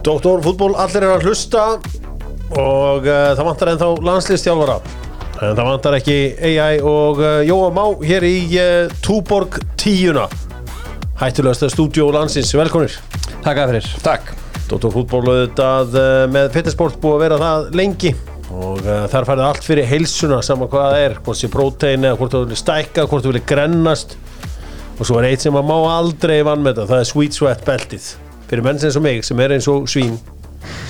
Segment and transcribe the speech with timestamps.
[0.00, 1.62] Doktor fútból, allir er að hlusta
[2.56, 4.76] og uh, það vantar ennþá landslistjálfara
[5.44, 10.24] en það vantar ekki AI og uh, Jóa Má hér í uh, Túborg tíuna.
[11.20, 12.96] Hættulegasta stúdíó landsins, velkonir
[13.44, 13.90] Takk að fyrir.
[14.06, 14.32] Takk.
[14.70, 18.14] Doktor fútból auðvitað uh, með Fitnessport búið að vera það lengi.
[18.56, 22.16] Og uh, þar færði allt fyrir heilsuna saman hvað það er, hvort sé prótein eða
[22.16, 24.16] hvort þú vilja stækka, hvort þú vilja grennast.
[24.96, 27.68] Og svo er eitt sem maður má aldrei vann með það, það er sweet sweat
[27.68, 28.10] beltið
[28.50, 30.16] fyrir menn sem mig sem er eins og svín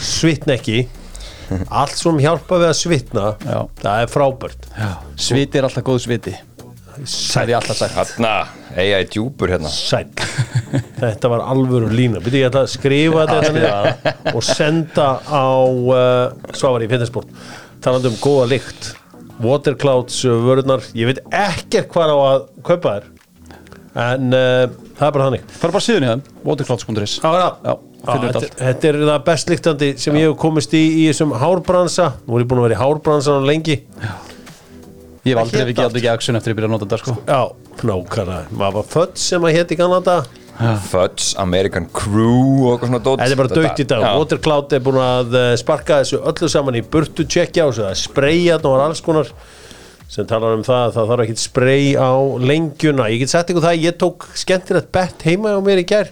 [0.00, 0.84] svitna ekki.
[1.68, 3.58] Allt sem hjálpa við að svitna Já.
[3.82, 4.70] það er frábært.
[5.20, 6.36] Sviti er alltaf góð sviti.
[7.00, 8.32] Það er alltaf Þarna,
[8.78, 9.70] eiga í djúpur hérna.
[9.72, 10.08] Sæl
[11.00, 12.22] þetta var alvöru lína.
[12.22, 17.30] Byrja ég að skrifa þetta niður og senda á uh, Svavar í fitnessport.
[17.84, 18.92] Talandi um góða lykt.
[19.40, 23.06] Waterclouds vörðnar ég veit ekkert hvað á að kaupa þér
[24.00, 24.66] en uh,
[25.00, 25.52] það er bara þannig.
[25.60, 27.46] Fara bara síðan í það Waterclouds.is Já, já.
[27.64, 31.06] Já, Já, þetta, þetta þetta er það best líktandi sem ég hef komist í í
[31.10, 33.80] þessum hárbransa nú er ég búin að vera í hárbransan lengi.
[35.26, 37.16] Ég hef aldrei vikið aldrei ekki aksjun eftir að ég byrja að nota þetta sko.
[37.28, 37.40] Já,
[37.90, 38.44] nákvæmlega.
[38.56, 40.20] Maður var född sem að hétt í Kanada
[40.60, 43.20] Fudge, American Crew og eitthvað svona dót.
[43.22, 44.02] Þetta er bara dögt í dag.
[44.04, 44.10] Já.
[44.20, 47.94] Watercloud er búin að eh, sparka þessu öllu saman í burtu tjekkja og svo það
[47.94, 49.30] er spreyjað og alls konar
[50.10, 52.12] sem talar um það að það þarf ekkit sprey á
[52.50, 53.06] lengjuna.
[53.12, 56.10] Ég get sagt ykkur það, ég tók skemmtilegt bett heima á mér í gær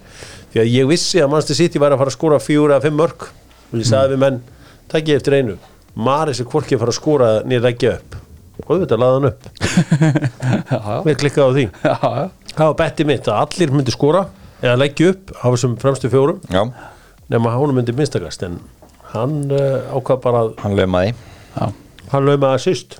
[0.52, 2.98] því að ég vissi að Manchester City væri að fara að skora fjóra eða fimm
[3.02, 4.40] mörg og ég sagði við menn,
[4.88, 5.58] takk ég eftir einu.
[5.98, 8.16] Maris er hvorki að fara að skora nýr leggja upp.
[8.58, 9.50] Og auðvitað laða hann upp.
[11.06, 11.66] Við klikkaði á því.
[12.54, 14.24] Það var bettið mitt að allir myndi skora
[14.62, 16.64] eða leggja upp á þessum fremstu fjórum Já,
[17.30, 18.58] nema hann myndi minnstakast en
[19.12, 21.68] hann uh, ákvað bara að hann lögmaði Já,
[22.12, 22.96] hann með að sýst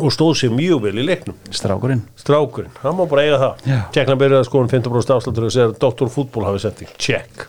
[0.00, 1.38] og stóð sér mjög vel í leiknum.
[1.54, 2.02] Strákurinn.
[2.20, 3.70] Strákurinn, hann má bara eiga það.
[3.94, 6.12] Tjekkna byrjaði að skoðum 15% afslutur og segja að Dr.
[6.12, 7.46] Fútból hafi sending, check.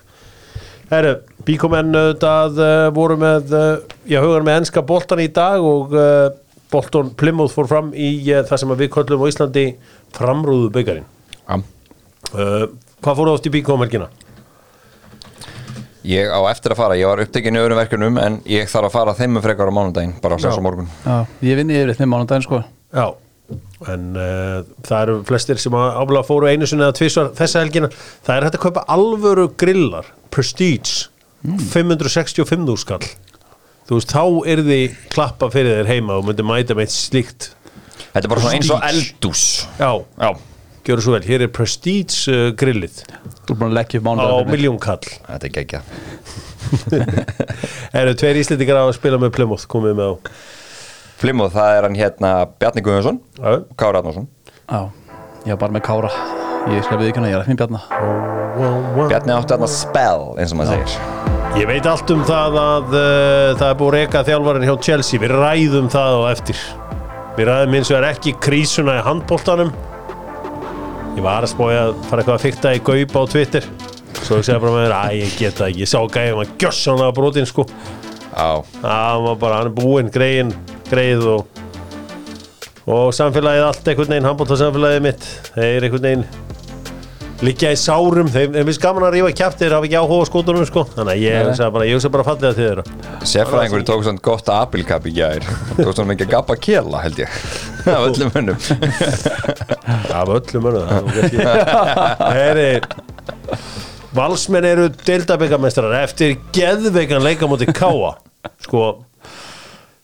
[0.92, 1.14] Herru,
[1.48, 3.68] bíkomenn auðvitað uh, voru með uh,
[4.12, 6.34] já, hugan með enska boltan í dag og uh,
[6.72, 9.64] bolton Plymouth fór fram í uh, það sem við köllum á Íslandi
[10.18, 11.08] framrúðu byggarinn
[11.48, 11.62] Já.
[12.36, 12.66] Uh,
[13.02, 14.10] Hvað fóru oft í bíkomerkina?
[16.08, 18.96] Ég á eftir að fara, ég var upptekinn í öðrum verkefnum en ég þarf að
[18.96, 21.94] fara þeim með frekar á mánudaginn bara á 6 á morgun Já, ég vinn yfir
[22.00, 23.06] þeim mánudaginn sko Já,
[23.92, 27.90] en uh, það eru flestir sem að ábúlega fóru einu sinni eða tvisvar þessa helgina.
[28.26, 31.08] Það er hægt að kaupa alvöru grillar, Prestige,
[31.72, 33.02] 565 skall.
[33.90, 34.24] Þú veist, þá
[34.54, 34.80] er því
[35.12, 37.50] klappa fyrir þér heima og myndi mæta með eitt slíkt.
[38.12, 39.12] Þetta er bara svona eins og Prestige.
[39.16, 39.44] eldús
[39.80, 39.92] Já,
[40.22, 40.30] Já,
[40.88, 41.24] gjöru svo vel.
[41.28, 43.04] Hér er Prestige uh, grillið.
[43.46, 45.14] Þú er búin að leggja upp á mánudaginn miljónkall.
[45.28, 45.84] þetta er geggja
[48.02, 50.16] Eru tveir íslendingar á að spila með Plymouth, komið með á.
[51.22, 53.20] Flimmuð, það er hann hérna Bjarni Guðjónsson
[53.78, 54.30] Kára Arnarsson
[54.72, 54.88] Já,
[55.46, 56.10] ég var bara með kára.
[56.72, 57.82] Ég skal við ekki hana, ég er ekki með bjarna.
[59.10, 61.30] Bjarni átti þarna spell eins og maður segir.
[61.60, 65.20] Ég veit allt um það að uh, það er búið að reka þjálfarinn hjá Chelsea.
[65.20, 66.62] Við ræðum það á eftir.
[67.36, 69.74] Við ræðum eins og er ekki krísuna í handbóltanum
[71.16, 73.68] ég var að spója að fara eitthvað að fykta í gaup á Twitter.
[74.22, 75.84] Svo ég segja bara með mér að ég get það ekki.
[75.84, 77.66] Ég sá gæðum að gjössanlega brotin sko.
[78.32, 78.52] Já,
[78.82, 80.54] það var bara, hann búinn, greiðin
[80.92, 81.60] greið og
[82.92, 86.24] og samfélagið allt einhvern veginn handbóltasamfélagið mitt þeir einhvern veginn
[87.46, 90.68] liggja í sárum þeim, þeim finnst gaman að rífa kjæft þeir hafa ekki áhuga skótunum
[90.70, 90.86] sko.
[90.96, 92.84] Þannig að ég hugsa bara, bara fallega til þeirra
[93.32, 95.46] sérfræðingur tók svona gott apilkapp í gær.
[95.78, 97.38] Tók svona mikið gabba kjela held ég.
[97.82, 98.58] Af öllum mönnum.
[100.14, 101.10] Af öllum önum
[102.22, 102.82] Heri
[104.16, 108.18] Valsmenn eru deildabyggamestrar eftir geðveikan leika móti Káa
[108.66, 108.92] sko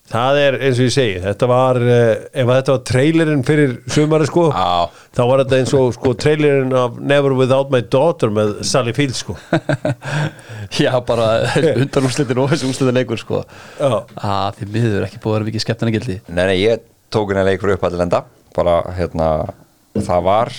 [0.08, 4.28] það er eins og ég segi þetta var, eh, ef þetta var trailerinn fyrir sumari
[4.30, 4.88] sko Já.
[5.18, 9.18] þá var þetta eins og sko trailerinn af Never Without My Daughter með Sally Field
[9.18, 9.36] sko.
[10.80, 11.28] Já, bara
[11.84, 13.44] undan úrslitin og þessi úrslitin leikur sko.
[13.80, 13.92] Já.
[14.16, 17.46] Að því miður ekki búið að vera vikið skemmtana gildi Nei, nei, ég tók henni
[17.52, 18.24] leikur upp að lenda
[18.56, 19.30] bara, hérna,
[20.00, 20.56] það var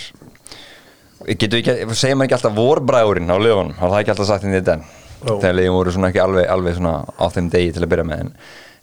[1.26, 4.54] getur ekki, segir maður ekki alltaf vorbræðurinn á liðunum, það er ekki alltaf sagt inn
[4.54, 4.84] í den?
[5.18, 8.20] Þegar liðum voru svona ekki alveg, alveg svona á þeim degi til að byrja með
[8.22, 8.34] en en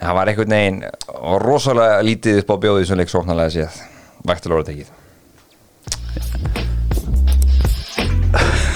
[0.02, 3.82] það var einhvern veginn var rosalega lítið upp á bjóðið sem leik sóknarlega séð,
[4.28, 4.94] vægtilega tekið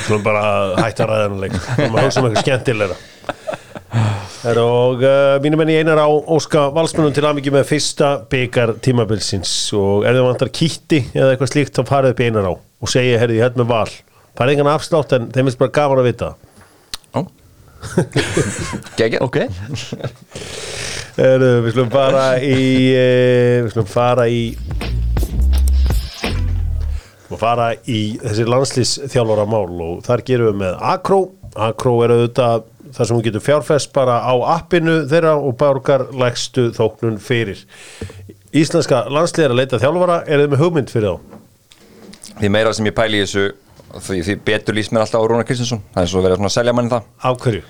[0.09, 0.41] Svo bara
[0.79, 1.55] hætta að ræða hennar leik.
[1.61, 2.95] Það maður hugsa um eitthvað skemmtilegra.
[4.39, 8.73] Heru, og uh, mínum enn í einar á Óska Valsmennum til aðmyggjum með fyrsta byggar
[8.81, 9.51] tímabilsins.
[9.77, 12.89] Og ef þið vantar kýtti eða eitthvað slíkt þá farið upp í einar á og
[12.89, 13.91] segja, herri, ég held með val.
[14.39, 16.33] Farið engan afslátt en þeim finnst bara gaman að vita
[17.13, 17.21] Ó
[18.99, 19.37] Gekja Ok.
[21.19, 22.59] Heru, Við slum fara í
[23.65, 24.43] við slum fara í
[27.29, 31.19] og fara í þessi landslýsþjálfara mál og þar gerum við með Akró.
[31.59, 32.63] Akró er auðvitað
[32.95, 37.61] þar sem hún getur fjárfest bara á appinu þeirra og borgar lægstu þóknun fyrir.
[38.49, 40.23] Íslenska landsliðar að leita þjálfara.
[40.25, 41.37] Er þið með hugmynd fyrir þá?
[42.39, 43.45] Því meira sem ég pæli í þessu
[43.97, 45.81] því, því betur lýst mér alltaf á Rúnar Kristinsson.
[45.95, 47.03] Það er svo verið að selja manni það.
[47.23, 47.63] Af hverju?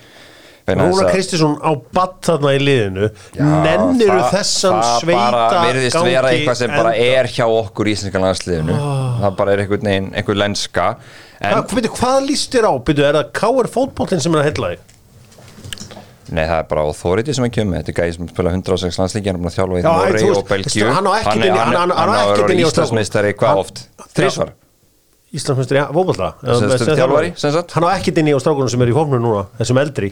[0.66, 3.08] Vegna þess Rúna að- Kristinsson á batt þarna í liðinu.
[3.40, 7.86] Nenniru það- þessan það sveita bara virðist vera gangi eitthvað sem bara er hjá okkur
[7.86, 8.76] í íslenska landsliðinu.
[9.24, 10.96] Það bara er einhvern veginn, einhver lenska.
[11.40, 12.72] En byrju, hvað líst þér á?
[12.84, 14.78] Byrju, er það KR fótbollin sem er að heilla þig?
[16.30, 19.26] nei það er bara authority sem ekki um þetta er gæði sem spila 106 landsleiki
[19.26, 20.90] hann er búin að þjálfa í veist, og Belgíu.
[20.94, 23.48] hann á ekkert hann er- hann- hann- hann á hann er inni á Íslandsmeistari hvað
[23.48, 23.88] Hann- oft?
[24.14, 24.52] þrísvar
[25.30, 25.86] Íslandsmestri ja,
[27.54, 27.74] sagt.
[27.76, 30.10] Hann á ekkert inn í á strákunum sem er í fórnum núna þessum eldri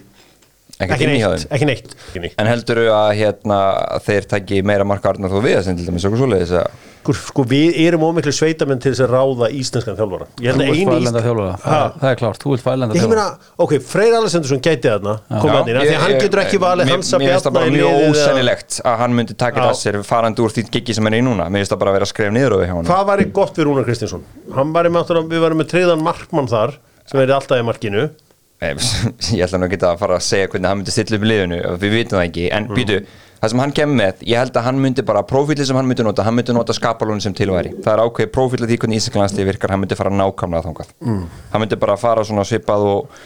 [0.79, 3.57] Ekki í neitt, ekki neitt, en heldur að hérna
[4.05, 6.69] þeir taki meira marka Arnar þú við til dæmis okkur svoleiðis að
[7.09, 10.27] Sko, sko við erum ómiklu sveitamenn til þess að ráða íslenskan þjálfara.
[10.45, 11.21] Ég held Þú að vilt eini fælenda
[11.63, 11.79] Ha?
[12.03, 13.23] það, er klárt, þú vilt fælenda Ég þjálfara.
[13.25, 16.13] meina, ok, Freyr Alessandursson gæti þarna komið Já, hann inn, af því ég- að hann
[16.13, 19.17] ég- getur ekki valið mér- Hansa Mér finnst það bara í mjög ósennilegt að hann
[19.17, 21.49] myndi taka það sér farandi úr því giggi sem hann er í núna.
[21.49, 23.55] Mér finnst það bara að vera að skrifa niður því hjá hann Hvað væri gott
[23.57, 24.23] við Rúnar Kristinsson?
[24.53, 26.77] Að við varum með treyðan markmann þar
[27.09, 28.11] sem er alltaf í markinu
[29.39, 31.59] Ég ætla nú ekki að fara að segja hvernig hann myndi stilla upp í liðinu
[31.79, 32.47] Við vitum það ekki.
[32.57, 32.97] En býtu,
[33.39, 36.07] það sem hann kemur með Ég held að hann myndi bara, prófílið sem hann myndi
[36.07, 39.75] nota Hann myndi nota skapalónu sem tilværi Það er ákveð prófílið því hvernig íslensklanslið virkar
[39.75, 40.91] Hann myndi fara nákvæmlega þangað.
[41.53, 43.21] Hann myndi bara fara svona svipað og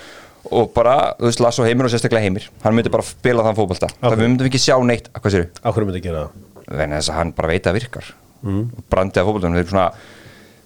[0.53, 2.49] og bara, þú veist, Lass og Heimir og sérstaklega Heimir.
[2.65, 3.89] Hann myndi bara spila þann fótbolta.
[4.01, 6.49] Það við myndum ekki sjá neitt, hvað sér Á hverju myndi að gera það?
[6.97, 8.09] þess að hann bara veit að virkar.
[8.43, 8.65] Mm.
[8.91, 9.87] brandi að fótboltanum, þeir eru svona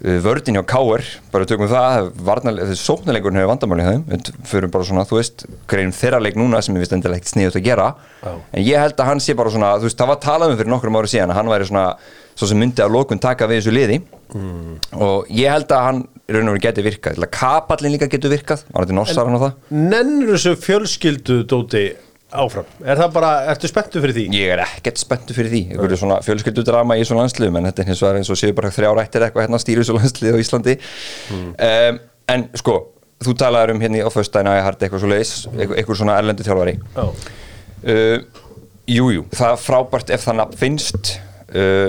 [0.01, 1.03] vördin hjá Káur,
[1.33, 2.11] bara tökum það
[2.77, 6.85] sóknarleikurinn hefur vandamáli þeim, fyrir bara svona, þú veist greinum þeirra leik núna sem ég
[6.85, 7.89] veist endilega ekkert sniðut að gera.
[8.21, 8.35] Já.
[8.53, 10.73] en ég held að hann sé bara svona, þú veist, það var talað um fyrir
[10.75, 11.87] nokkrum ári síðan að hann væri svona,
[12.37, 14.01] svo sem myndi að lókun taka við þessu liði.
[15.01, 18.33] Og ég held að hann raun og veru geti virkað, til að kapallin líka getur
[18.35, 19.53] virkað, var þetta norsar hann á það.
[19.71, 21.85] Nennir þessu fjölskyldu dóti
[22.43, 22.67] áfram?
[22.85, 24.25] Er það bara, ertu spenntu fyrir því?
[24.37, 25.63] Ég er ekkert spenntu fyrir því.
[25.75, 28.73] Einhverju svona fjölskyldudrama í svona landsliðum en þetta er hins vegar eins og séu bara
[28.75, 30.77] þrjá rættir eitthvað hérna stýri þessu landslið á Íslandi.
[31.35, 32.01] Um,
[32.37, 32.77] en sko
[33.27, 36.47] þú talaður um hérna á föstudaginn að ég harti eitthvað svo leiðis eitthvað svona erlendu
[36.47, 36.77] þjálfari.
[36.97, 37.07] Já.
[37.91, 38.43] uh,
[38.87, 41.17] Jújú, jú, það er frábært ef það nafn finnst
[41.51, 41.89] uh,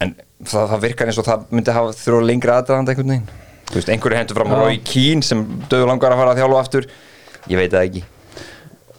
[0.00, 3.42] en það, það virkar eins og það myndi hafa þrjó lengri aðdraðand einhvern veginn.
[3.68, 6.64] Þú veist, einhverju hendur fram á Rói Kín sem döðu langar að fara að þjálfa
[6.64, 6.88] aftur.
[7.50, 8.04] Ég veit það ekki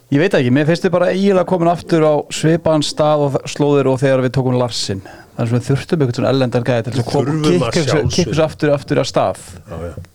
[0.06, 3.88] Ég veit ekki, mér finnst þið bara eiginlega komin aftur á svipaðan stað og slóðir
[3.90, 7.08] og þegar við tókum Larsin þannig sem við þurftum einhvern svona ellendan gæði til að
[7.48, 7.72] kikka
[8.20, 9.40] þessu aftur, aftur að stað.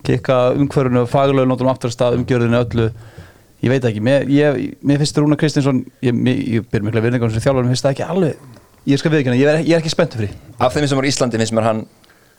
[0.08, 2.88] Kikka umhverfunu, faglegu nótum aftur að stað umgjörðinu öllu.
[3.62, 7.30] Ég veit ekki, mér, ég, mér finnst Rúna Kristinsson ég, ég, ég byrjum mikla virðingar
[7.36, 8.48] sem þjálfur mér finnst það ekki alveg
[8.90, 10.40] ég viðkynna, ég, er- ég er ekki spenntu fyrir því.
[10.58, 11.84] Af þeim sem í Íslandi finnst mér hann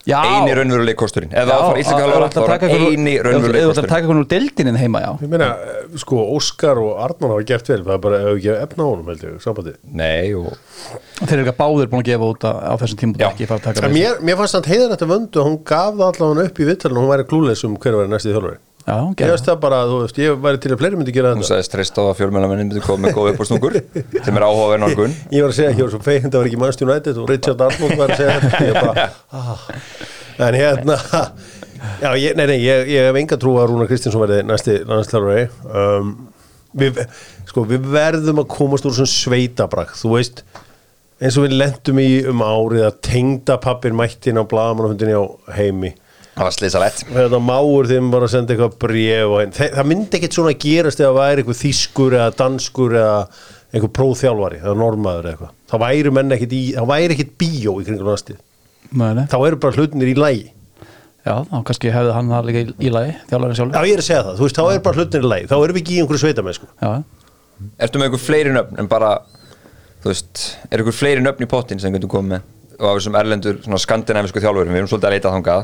[0.03, 0.17] Já.
[0.19, 2.81] eini raunveruleik kosturinn Ef það var að fara íslenska ætlar þá að var taka hann
[2.91, 5.11] eini ef þú- raunveruleik ef þú ætlar að kosturinn taka einhvern úr deildinin heima, já
[5.23, 8.51] Ég meina, eh, sko, Óskar og Arnór hafa gert vel, það er bara ef ekki
[8.57, 9.73] efna á honum, held ég, sambandi.
[9.93, 10.51] Nei, og
[11.23, 13.29] þeir eru ekki báðir búin að gefa út að, á þessum tímum Já.
[13.31, 16.45] ekki fara að taka mér, mér fannst það heiðan þetta vöndu, hún gaf það allavega
[16.51, 18.59] upp í vittalinn og hún væri klúleis um hver var næstið þjálfari.
[18.87, 21.41] Já, Ég veist það bara, þú veist, ég væri til að fleiri myndi gera hún
[21.43, 21.49] þetta.
[21.53, 23.77] sagðist treyst á að fjölmjölamennin myndi koma með góð upp á snúkur
[24.25, 26.61] sem er áhugaverð nálgun Ég var að segja, ég var svo fegin, það var ekki
[26.63, 28.63] Manchester United og Richard Arnold var að segja þetta.
[28.67, 29.07] Ég bara,
[29.39, 29.67] ah.
[30.43, 30.97] En hérna,
[32.01, 35.47] já, ég, nei, nei, ég, ég hef enga trú að Rúnar Kristinsson verði næsti landslárari.
[35.69, 36.13] Um,
[36.79, 36.99] við,
[37.49, 40.41] sko, við verðum að komast úr svona sveitabrak, þú veist,
[41.21, 44.43] eins og við lendum í um árið að tengda pappir mættin á
[45.53, 45.93] heimi.
[46.33, 50.19] Það var slýsalett þetta máur þeim bara að senda eitthvað bréf og það, það myndi
[50.19, 53.19] ekkert svona gerast ef það væri eitthvað þýskur eða danskur eða
[53.73, 55.53] einhver próþjálfari eða normaður eða eitthvað.
[55.73, 58.11] Það væri menn ekkert í, það væri ekkert bíó í kringum
[58.93, 59.25] nei.
[59.29, 60.51] þá eru bara hlutinir í lægi
[61.23, 63.75] Já, þá kannski hefði hann það líka í, í lagi, þjálfarinn sjálf.
[63.77, 65.53] já ég er að segja það, þú veist, þá eru bara hlutinir í lægi þá
[65.55, 66.67] erum við ekki í einhverju sveitamennsku.
[66.81, 66.89] Já,
[67.79, 69.11] Ertu með einhver fleiri nöfn en bara
[70.03, 72.49] þú veist, er einhver fleiri nöfn í pottin sem getur komið með?
[72.75, 75.63] Og á þessum erlendur svona skandinavisku þjálfurum, við erum svolítið að leita þangað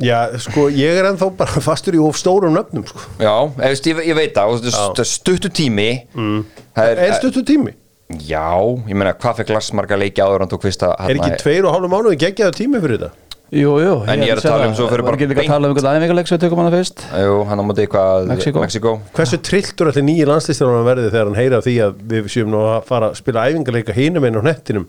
[0.00, 3.34] já, sko, ég er ennþá bara fastur í of stórum nöfnum, sko Já,
[3.68, 6.38] ég, ég, ég veit það og þetta er stuttu tími mm.
[6.84, 7.74] er stuttu tími,
[8.20, 8.56] Já,
[8.88, 11.76] ég meina hvað fekk Lassmarga leiki áður en hann tók fyrsta er ekki tveir og
[11.76, 13.12] hálfu mánuði geggjaðu tími fyrir þetta
[13.52, 13.94] jú, jú.
[14.08, 15.74] En ég er að tala um svo fyrir Var bara ekki líka að tala um
[15.74, 17.02] einhvern aðeins sem við tökum hana fyrst.
[17.20, 18.30] Jú, hann á móti eitthvað.
[18.32, 22.52] Mexíkó Hversu trilltur ætli nýji landslýstjálfarnar verði þegar hann heyra af því að við séum
[22.52, 24.88] nú að fara að spila æfingarleika hinum einn á hnettinum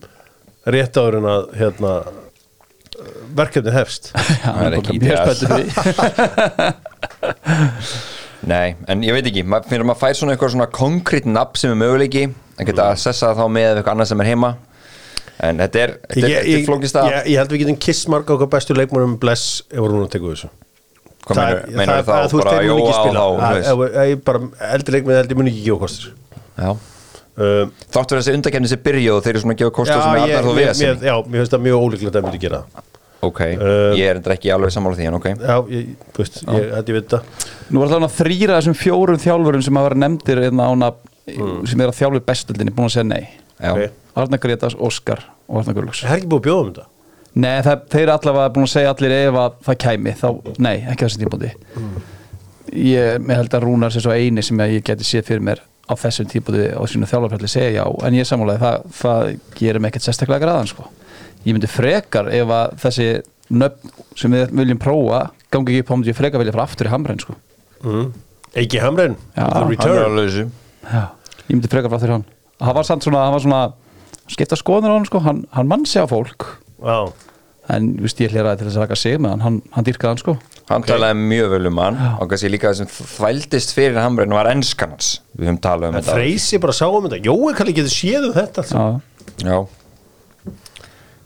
[0.64, 1.94] rétt áður en að hérna,
[3.38, 4.12] verkefni hefst.
[4.44, 5.68] Það er ekki fyrir.
[8.54, 11.72] Nei, en ég veit ekki, maður finnir maður fær svona eitthvað svona konkrétt nafn sem
[11.72, 12.26] er möguleiki?
[12.60, 14.52] Að geta að sessa þá með eitthvað annað sem er heima?
[15.44, 18.04] En þetta er, þetta er, er ég, flókist að ég, ég held við getum kiss
[18.12, 20.50] marga okkar bestu leikmannum bless ef hún að teku þessu.
[21.24, 23.22] Hvað Það- meinar- það- að þú veist, þeir munu ekki spila.
[23.48, 24.40] Að- ég bara
[24.76, 26.12] eldri leikmið held ég muni ekki gefa kostur
[26.60, 26.70] Já
[27.38, 30.20] um, Þáttur þessi undakefni sem byrja og þeir eru svona að gefa kostu sem er
[30.20, 32.60] ég, Arnar þó mér, við mér, já, mér finnst það mjög ólíklegt að myndi gera
[32.64, 32.90] það.
[33.24, 35.28] Ok, Um, ég er endur ekki alveg sammála því en ok.
[35.40, 37.46] Já, ég, þú veist, ég ég veit það.
[37.72, 40.90] Nú var það þrýra þessum fjórum þjálfurum sem hafa verið nefndir hérna ána,
[41.72, 43.30] sem er að þjálfu bestöldinni búin að segja nei.
[43.64, 43.94] Já, Ok.
[44.20, 46.86] Arnar Gretas, Óskar og Arnar Gullux Það er ekki búið að bjóða um þetta?
[47.34, 50.28] Nei, það, þeir allavega búin að segja allir ef að það kæmi, þá,
[50.68, 51.50] nei, ekki á þessi tímpúndi
[52.74, 55.94] Ég mér held að Rúnar sé svo eini sem ég geti séð fyrir mér á
[56.00, 60.06] þessum tímpúndi á sínu þjálfarfjalli segja já, en ég sammálaði, það, það gerir mig ekkert
[60.08, 60.86] sérstaklega græðan, sko.
[61.44, 63.08] Ég myndi frekar ef að þessi
[63.54, 66.88] nöfn sem við viljum prófa gangi ekki upp á myndi ég frekar vilja fara aftur
[66.88, 67.36] í hamræn, sko.
[67.84, 68.14] Mm.
[69.36, 70.02] Já, er Return.
[70.06, 70.48] Alveg þessu
[70.88, 71.04] Já,
[71.50, 72.26] ég myndi frekar frá þér hann.
[72.64, 73.62] Hann var samt svona, hann var svona
[74.32, 76.48] skipta skoðunir á hann sko, hann, hann mann sig á fólk.
[76.80, 77.12] Já,
[77.72, 80.24] en viðst, ég hleraði til þess að raka sig með hann, hann, hann dýrkaði hann
[80.24, 80.36] sko
[80.70, 84.48] Hann talaði mjög vel um hann og kannski líka það sem þvældist fyrir Hamren var
[84.54, 85.18] enskan hans.
[85.36, 86.16] Við höfum talað um en þetta.
[86.16, 87.20] Freysi bara sá um þetta.
[87.28, 88.68] Jói kalli getur séð um þetta.
[88.72, 88.86] Já,
[89.44, 89.58] Já.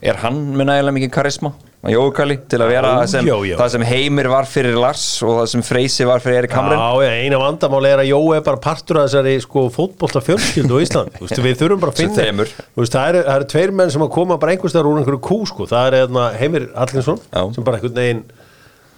[0.07, 1.53] Er hann með nægilega mikið karisma?
[1.85, 5.03] Að Jói Kalli til að vera Já, sem, já, það sem Heimir var fyrir Lars
[5.21, 8.41] og það sem Freysi var fyrir Erik Hamren Já, eina vandamáli er að Jói er
[8.47, 12.25] bara partur af þessari sko, fótbolta fjölskyldu á Ísland veist, Við þurfum bara að finna
[12.41, 12.57] veist,
[12.97, 15.37] það, eru, það eru tveir menn sem að koma bara einhvers staðar úr einhverju kú
[15.53, 15.69] sko.
[15.69, 17.41] Það er eðna, Heimir Allinsson Já.
[17.55, 18.23] sem bara einhvern veginn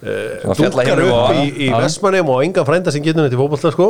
[0.00, 3.88] Dúkkar himnum upp í, í Vestmannum og enga frænda sem getur neitt í fótbolta sko.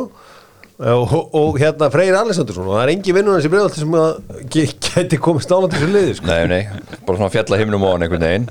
[0.81, 4.11] og, og hérna Freyr Alessandursson og það er engin vinnur þessi bregðalti sem að
[4.55, 6.26] ge- geti komist til þessu liði sko.
[6.31, 6.61] Nei, nei,
[7.07, 8.49] bara svona fjalla himnum og hann einhvern veginn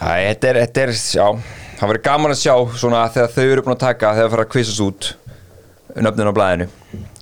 [0.00, 1.26] þetta er, þetta er, já
[1.80, 4.44] Það verður gaman að sjá svona þegar þau eru búin að taka þegar það fara
[4.44, 5.06] að kvissast út
[6.04, 6.66] nöfnin á blæðinu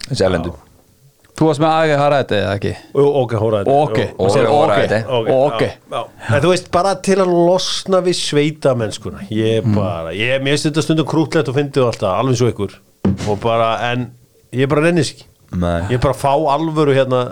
[0.09, 0.55] þessi erlendu
[1.39, 2.71] Þú varst með Agi Haræti eða ekki?
[2.99, 3.99] ok, þetta Ok,
[5.31, 5.31] ok.
[5.39, 5.63] Ok.
[6.35, 9.75] En þú veist, bara til að losna við sveita mennskuna Ég Mm.
[9.79, 12.75] bara, ég, finnst þetta stundum krútlegt og fyndið alltaf, alveg svo ykkur
[13.29, 14.11] Og bara, en
[14.53, 15.25] ég bara rennis ekki
[15.59, 15.81] Nei.
[15.95, 17.23] Ég bara fá alvöru hérna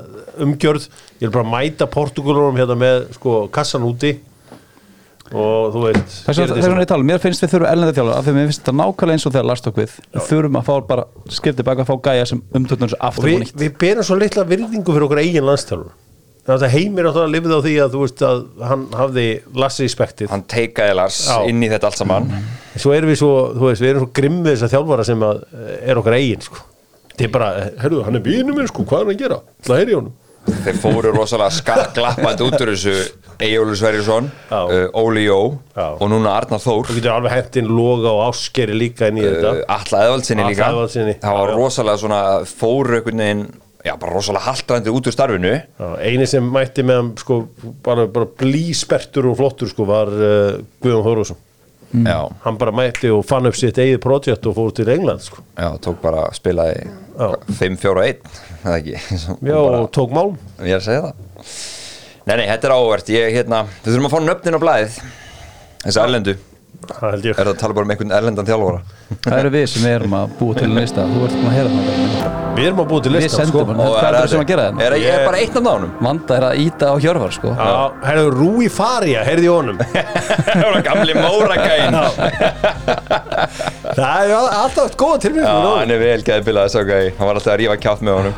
[0.41, 0.87] umgjörð
[1.21, 4.15] Ég bara mæta Portugulurum hérna með sko kassan úti
[5.35, 8.33] Og þú veit Þess vegna ég tala, mér finnst við þurfum ellenda þjálfur af því
[8.33, 9.95] að mér finnst þetta nákvæmlega eins og þegar Lars tók við.
[10.15, 11.07] Við þurfum að fá bara
[11.39, 13.57] skiptið baka að fá gæja sem umtöknum þessu aftur og nýtt.
[13.59, 15.95] við berum svo litla virðingu fyrir okkur eigin landstjálfur
[16.47, 19.25] Þannig að heimir átt að lifið á því að þú veist að hann hafði
[19.59, 20.29] lassi í spektið.
[20.31, 21.41] Hann teikaði Lars Já.
[21.51, 22.29] inn í þetta allt saman.
[22.79, 25.41] Svo erum við svo, þú veist, við erum svo grimmið þess að þjálfara sem að
[25.43, 26.63] eh, er okkar eigin sko.
[27.11, 27.49] þetta er bara,
[27.83, 29.41] herruðu, hann er bínu minn sko, hvað er hann að gera?
[29.67, 30.15] Það er í honum.
[30.47, 32.95] Þeir fóru rosalega skakklappandi út úr þessu
[33.43, 34.61] Eyjólu Sverjursson, Já.
[34.65, 35.41] uh, Óli Jó
[35.77, 36.89] og núna Arnar Þór.
[36.89, 39.53] Þú getur alveg hendin loga og áskeri líka inn í uh, þetta.
[39.77, 40.71] Alla Eðvaldsinni líka.
[41.21, 42.21] Það var rosalega svona
[43.05, 43.47] veginn
[43.87, 45.53] Já, bara rosalega haldrandi út úr starfinu.
[45.79, 47.37] Já, eini sem mætti með hann sko,
[47.87, 51.43] bara, bara blíspertur og flottur sko, var uh, Guðjón Þórósson
[51.95, 55.39] Já, hann bara mætti og fann upp sitt eigið projekt og fór til England sko.
[55.55, 56.83] já, tók bara spilaði
[57.15, 57.31] Já.
[57.63, 58.27] 5-4-1
[58.67, 58.99] Það ekki?
[59.23, 60.39] Já, bara, og tók málum.
[60.67, 61.76] Ég er að segja það
[62.27, 63.11] Nei, nei, þetta er ávert.
[63.15, 65.01] Ég, hérna, Við þurfum að fá nöfnin á blæðið
[65.87, 66.37] Þessi erlendu.
[66.87, 68.81] Það Er það að tala bara um einhvern erlendan þjálfara?
[69.25, 71.07] Það eru við sem erum að búa til lista.
[71.07, 73.63] Þú ert búin að heyra það við erum að búið til Við lista sko.
[73.63, 74.85] sendum hann, hvað er það sem að gera Er, þetta?
[74.97, 75.91] er, er bara eitt af nánum?
[76.07, 77.51] Vanda er að íta á hjörvar sko.
[77.53, 77.75] Já,
[78.07, 79.83] herðu, Rúi Faria, heyrði í honum.
[80.47, 81.99] Það var gamli móragæn
[83.97, 87.13] það er alltaf eftir góða Já, tilbyggjum hann er vel gæði bilað þessu gæi.
[87.19, 88.35] Hann var alltaf að rífa kjátt með honum.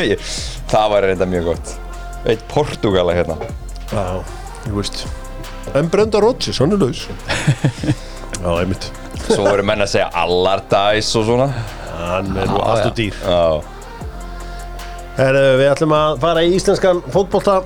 [0.72, 1.76] Það var reynda mjög gott
[2.28, 3.36] Eitt Portugala hérna.
[3.90, 4.20] Já,
[4.66, 5.06] ég veist.
[5.74, 7.06] En Brenda Rodgers, hann er laus.
[8.42, 8.90] Já, einmitt.
[9.26, 11.50] Svo voru menn að segja Allardyce og svona.
[12.00, 13.16] Hann er nú allt og dýr.
[13.20, 13.60] Já,
[15.20, 17.58] Herðu, við ætlum að fara í íslenskan fótbolta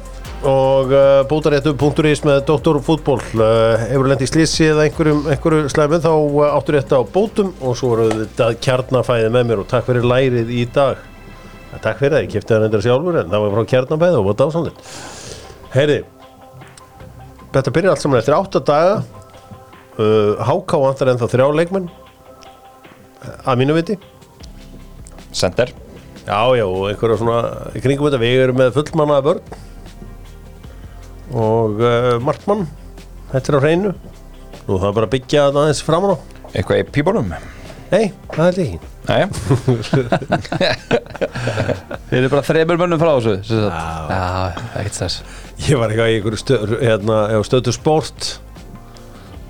[0.44, 2.80] og uh, bótaréttu.is með Dr.
[2.84, 7.00] Fútból uh, hefur lent í slísi eða einhverjum, einhverju slæmi þá uh, áttur rétt á
[7.00, 11.00] bótum og svo eru þetta kjarnafæði með mér og takk fyrir lærið í dag
[11.82, 14.40] takk fyrir það, ég kipti það reyndar sjálfur en það var frá kjarnafæði og var
[14.40, 14.90] dásamlega
[15.74, 16.00] Herði
[17.54, 18.94] þetta byrjar allt saman eftir 8 daga.
[19.94, 21.86] Uh, HK vantar ennþá þrjá leikmenn
[23.46, 23.98] að mínu viti.
[25.34, 25.70] Sender
[26.24, 27.38] Já, já, og einhverja svona
[27.84, 29.42] kringum þetta, við erum með fullmanna vörn
[31.36, 32.64] og uh, markmann
[33.32, 33.92] þetta er á hreinu.
[34.64, 36.14] Nú það er bara að byggja það aðeins fram á.
[36.54, 37.34] Eitthvað í pípunum
[37.92, 38.92] Nei, það held ég ekki
[42.08, 43.76] Þeir eru bara þreymur mönnum frá þessu sem sagt.
[44.08, 44.20] Já,
[44.80, 45.16] ekkert þess
[45.68, 48.20] Ég var eitthvað í einhverju stöð, hérna, stöðu sport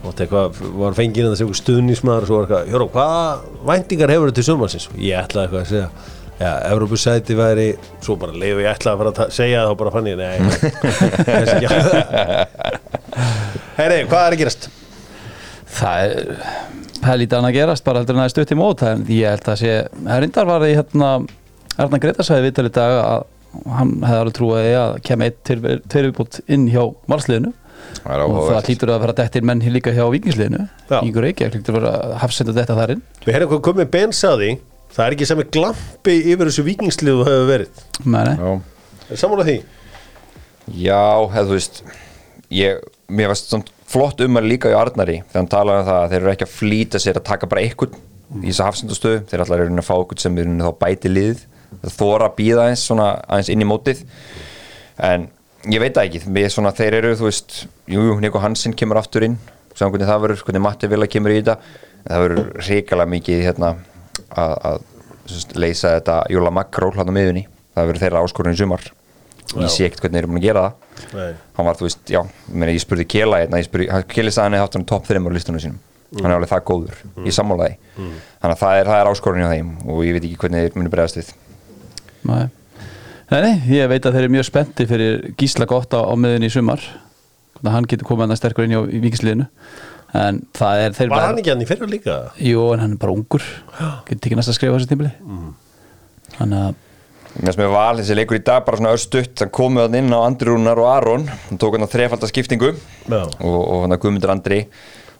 [0.04, 3.22] og þetta eitthvað var fengið að þessi einhver stuðnismæður og svo var eitthvað, Jóró, hvaða
[3.70, 4.86] væntingar hefur þetta til sumarsins?
[4.90, 5.88] Og ég ætlaði eitthvað að segja
[6.34, 7.68] Já, Evrópusæti væri,
[8.02, 10.38] svo bara leiðu ég ætlaði að fara að segja það og bara fann ég, nei,
[11.28, 11.68] þessi ekki
[13.78, 14.66] Herri, hvað er að gerast?
[15.78, 19.04] Það er það annað að gerast bara heldur en það er stutt í mót en
[19.12, 19.74] ég held að sé,
[20.08, 21.10] herrindar var í hérna,
[21.84, 23.26] Erna Greta sagði viðtal í dag að
[23.74, 27.54] hann hefði alveg trúið að kemja eitt tveir viðbútt inn hjá valsliðinu
[27.94, 30.98] Það er og það hlýtur að vera dettir menn líka hjá vikingsliðinu Já.
[31.04, 34.48] Ígur Reykjavík hlýtur að vera hafsenda þetta þar inn Við hefum komið bensaði
[34.94, 37.80] Það er ekki er glampi yfir þessu vikingslið hefur verið.
[39.10, 39.56] Er sammála því?
[40.78, 41.00] Já,
[41.34, 41.80] hefðu þú veist
[42.54, 46.00] ég, mér varst svona flott um að líka í Arnari þegar hann talaði um það
[46.00, 47.96] að þeir eru ekki að flýta sér að taka bara eitthvað
[48.40, 49.22] í þessu hafsendastöðu.
[49.30, 51.42] Þeir að reyna að fá eitthvað sem er þá bæti liðið
[51.84, 54.04] þeir þóra að býða aðeins svona aðeins inn í mótið.
[55.04, 55.26] En
[55.70, 57.58] ég veit það ekki, svona þeir eru þú veist,
[57.90, 59.38] jú, jú, Nico Hansen kemur aftur inn
[59.74, 61.56] saman hvernig það verður, hvernig Matti Villa kemur í þetta.
[62.04, 63.70] Það verður hrikalega mikið hérna
[64.30, 64.82] að, að
[65.24, 68.84] sem leysa þetta Jóla Makról hann á miðunni það verður þeirra áskorun í sumar.
[69.54, 70.83] Ég sé ekkert hvernig þeir eru búin að gera það
[71.14, 71.32] Nei.
[71.56, 72.20] hann var, þú veist, já,
[72.52, 75.06] meni, ég spurði Kela hérna, ég spurði, hann- Keli sagði hann hefði haft hann topp
[75.08, 75.78] 3 á listunum sínum,
[76.20, 79.50] hann er alveg það góður ég sammálaði, þannig að það er, það er áskorun hjá
[79.54, 81.32] þeim og ég veit ekki hvernig þeir muni bregðast við.
[82.24, 82.44] Nei.
[83.30, 86.46] Nei, nei, ég veit að þeir eru mjög spennti fyrir Gísla gott á, á miðunni
[86.46, 86.82] í sumar.
[87.56, 89.46] Þannig að hann getur komið hann sterkur inn í vikingsliðinu
[90.14, 92.16] en það er þeir Var hann ekki hann í fyrra líka?
[92.38, 93.42] Jú, en hann er bara ungur.
[94.06, 95.10] Getur ekki næst að skrifa þessi tímili
[96.36, 96.74] þannig að
[97.34, 99.40] Mér sem er val, þessi leikur í dag bara svona örstutt.
[99.42, 101.24] Hann komið hann inn á Andri Rúnar og Aron.
[101.48, 102.74] Hann tók hann að þrefalda skiptingu.
[103.08, 103.22] Já.
[103.24, 104.60] og, og hann að Guðmundur Andri.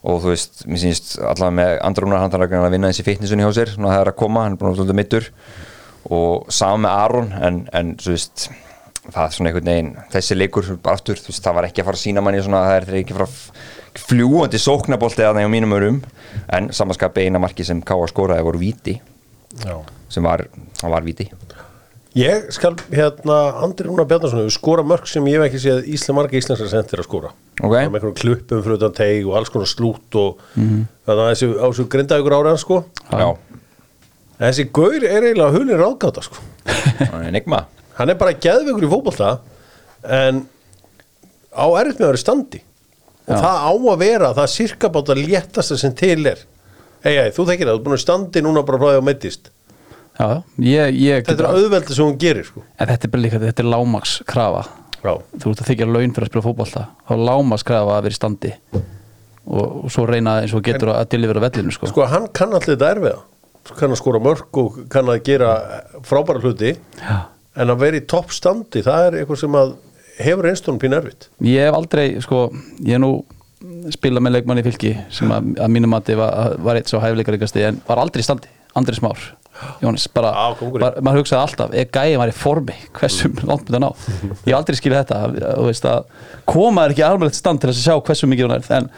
[0.05, 3.47] Og þú veist, mér sýnist allavega með Andri Rúnar hann þarf að vinna þessi fitnessunni
[3.47, 3.73] hjá sér.
[3.75, 5.31] Svona það er að koma, hann er búin að svolítið mittur
[6.15, 8.45] og saman með Aron en, en þú veist,
[9.07, 11.89] það er svona einhvern veginn þessi leikur bara aftur, þú veist, það var ekki að
[11.89, 15.39] fara að sína manni svona, það er þeir ekki að fara að fljúandi sóknabolti að
[15.41, 15.99] það á mínum örum.
[16.53, 18.99] En samanskapi eina marki sem Káa skoraði voru víti.
[19.65, 19.79] Já.
[20.11, 20.47] sem var,
[20.83, 21.29] hann var víti
[22.15, 26.15] Ég skal hérna Andri Rúnar Bjarnason hefur skora mörg sem ég hef ekki séð Ísla
[26.15, 27.33] marga íslenskar sendir að skora.
[27.59, 27.73] Ok.
[27.75, 31.49] Það með einhvern kluppum fyrir utan teig og alls konar slút og þannig að þessi
[31.59, 32.79] á þessu grindaðugur ára sko.
[33.11, 33.27] Já,
[34.35, 36.39] En þessi gaur er eiginlega hulin ráðgáta sko.
[37.11, 39.29] Það er Hann er bara geðveikur í fótbolta
[40.03, 40.41] en
[41.55, 42.61] á erfitt með að vera standi.
[43.25, 43.41] Og Já.
[43.41, 46.43] það á að vera það sirka bátt að léttasta sem til er.
[47.05, 49.07] Ei, ei, þú þekkir það, þú er búin að standi núna bara frá því að
[49.07, 49.54] meittist
[50.19, 52.65] já, ég, ég Þetta er auðveldi sem hún gerir sko.
[52.79, 54.65] En þetta er bara líka, þetta er lámaks krafa
[55.05, 56.83] Já, þú ert að þykja laun fyrir að spila fótbolta.
[57.05, 58.53] Þá er lámaks krafa að vera í standi.
[59.45, 61.91] Og, og svo reyna eins og getur að delivera vellinu sko.
[61.91, 63.19] sko hann kann allir þetta erfiða.
[63.77, 65.51] Kann að skora mörg og kann að gera
[66.09, 66.73] frábæra hluti.
[67.03, 67.19] Já.
[67.55, 69.77] en að vera í topp standi, það er eitthvað sem að
[70.25, 71.29] hefur einstónum pín erfitt.
[71.47, 72.49] Ég hef aldrei, sko,
[72.83, 73.13] ég nú
[73.95, 77.63] spilað með leikmann í fylki sem að, að mínum mati var, var eitt svo hæfileikaríkasti
[77.69, 79.23] en var aldrei í standi, Andri Smár
[79.85, 80.33] Jónis, bara,
[80.79, 84.53] bara maður hugsaði alltaf, ef gæði var í formi hversu langt myndi hann á ég
[84.53, 86.09] hef aldrei skilið þetta, þú veist að
[86.55, 88.91] koma er ekki alveg stand til að sjá hversu mikið hann er en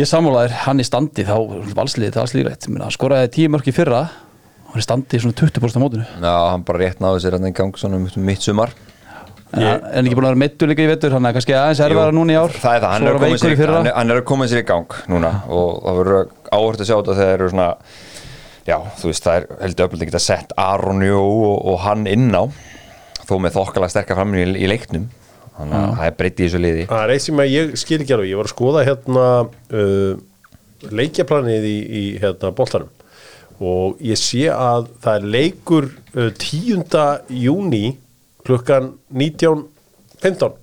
[0.00, 1.36] ég sammálaðir hann í standi þá
[1.76, 4.04] valsliðið til valsliðið hann skoraði tíu mörk í fyrra
[4.74, 6.04] hann er í standi í svona 20% á mótinu.
[6.18, 8.72] Já, hann bara rétt náði sér hann í gang svona um mitt sumar.
[9.54, 11.82] En hann er ekki búin að vera meittur líka í vettur hann er kannski aðeins
[11.84, 12.56] erfara núna í ár.
[12.58, 13.20] Það er það, hann er, að
[13.70, 16.90] hann, er, hann er að koma sér í gang núna og það verður áhört að
[16.90, 17.68] sjá þetta þegar eru svona
[18.68, 22.08] já, þú veist, það er heldur öfnilegt ekki að setja Aron Jó og, og hann
[22.10, 22.44] inn á
[23.24, 25.08] þó með þokkala sterkar fram í, í leiknum.
[25.54, 26.84] Þannig að það er breytt í þessu liði.
[26.90, 29.26] Það er eitt sem ég skil ekki alveg, ég var að skoða hérna
[29.78, 30.14] uh,
[30.90, 32.90] leikjaplanið í, í hérna boltanum.
[33.62, 36.82] Og ég sé að það er leikur uh, 10.
[37.44, 37.84] júni
[38.44, 40.58] klukkan 19.15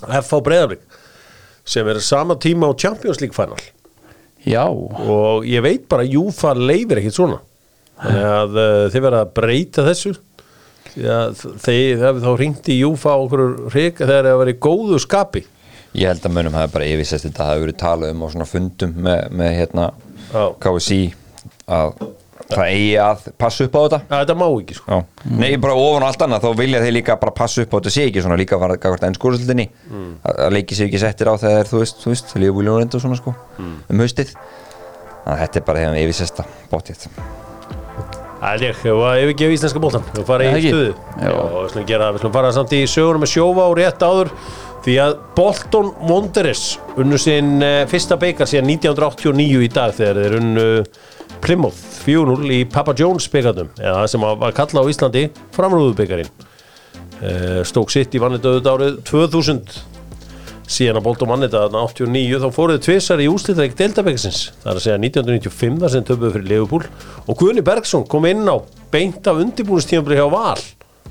[0.00, 0.82] FH Breiðarblik
[1.70, 3.60] sem er sama tíma á Champions League final
[4.46, 7.40] já, og ég veit bara að Júfa leifir ekkit svona.
[8.00, 10.14] Þannig að uh, þið verða að breyta þessu.
[10.90, 15.44] Þeir hafi þá ringt í Júfa okkur hrik þegar það í góðu skapi.
[15.98, 18.96] Ég held að mönnum hafi bara yfirsest þetta hafi verið talað um á svona fundum
[19.06, 19.90] með, með hérna.
[20.62, 21.00] KSI
[21.70, 22.02] að
[22.54, 25.04] það eigi að passa upp á þetta að þetta má ekki sko Já.
[25.40, 27.94] Nei, bara ofan á allt annað, þá vilja þeir líka bara passa upp á þetta
[27.96, 30.08] sé ekki svona líka var gafart ennskúrsildinni mm.
[30.34, 33.04] að leiki sér ekki settir á þegar þú veist, þú veist, líka búljón reynda og
[33.04, 37.06] svona sko um haustið þannig að þetta er bara þegar yfir sesta bóttið
[38.40, 40.70] Það er ég, ef við gefum íslenska bóltan við fara Já, í ekki.
[40.72, 41.26] stuðu Já.
[41.28, 44.04] Já, við slum gera það, við slum fara samt í sögurum með sjófa og rétt
[44.06, 44.30] áður
[44.84, 46.64] því að Bolton Wanderers
[47.00, 50.66] unnu sinn uh, fyrsta beikar síðan 1989 í dag þegar þeir unnu
[51.44, 57.62] Plymouth 4-0 í Papa Jones beikarnum eða sem var kalla á Íslandi framrúðu beikarinn uh,
[57.68, 59.80] Stoke City vann þetta auðvitað árið 2000
[60.70, 64.78] síðan að Bolton vann þetta þarna 89 þá fóruðu tvisar í úslitleik Deltabækisins það er
[64.78, 66.84] að segja 1995 þar sem töpuðu fyrir Liverpool.
[67.26, 68.56] Og Guðni Bergson kom inn á
[68.92, 70.60] beint af undirbúinustíðanbli hjá Val.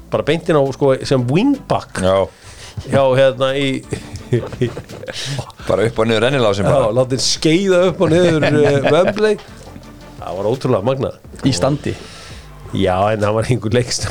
[0.09, 1.99] Bara beint inn á sko, sem wingback.
[1.99, 2.15] Já,
[2.87, 3.81] hjá hérna í,
[5.67, 9.39] bara upp og niður rennilásin já, bara látið skeiða upp og niður uh, Wembley
[10.29, 11.19] það var ótrúlega magnað.
[11.45, 11.95] Í standi?
[12.77, 14.05] Já en það var einhver leikst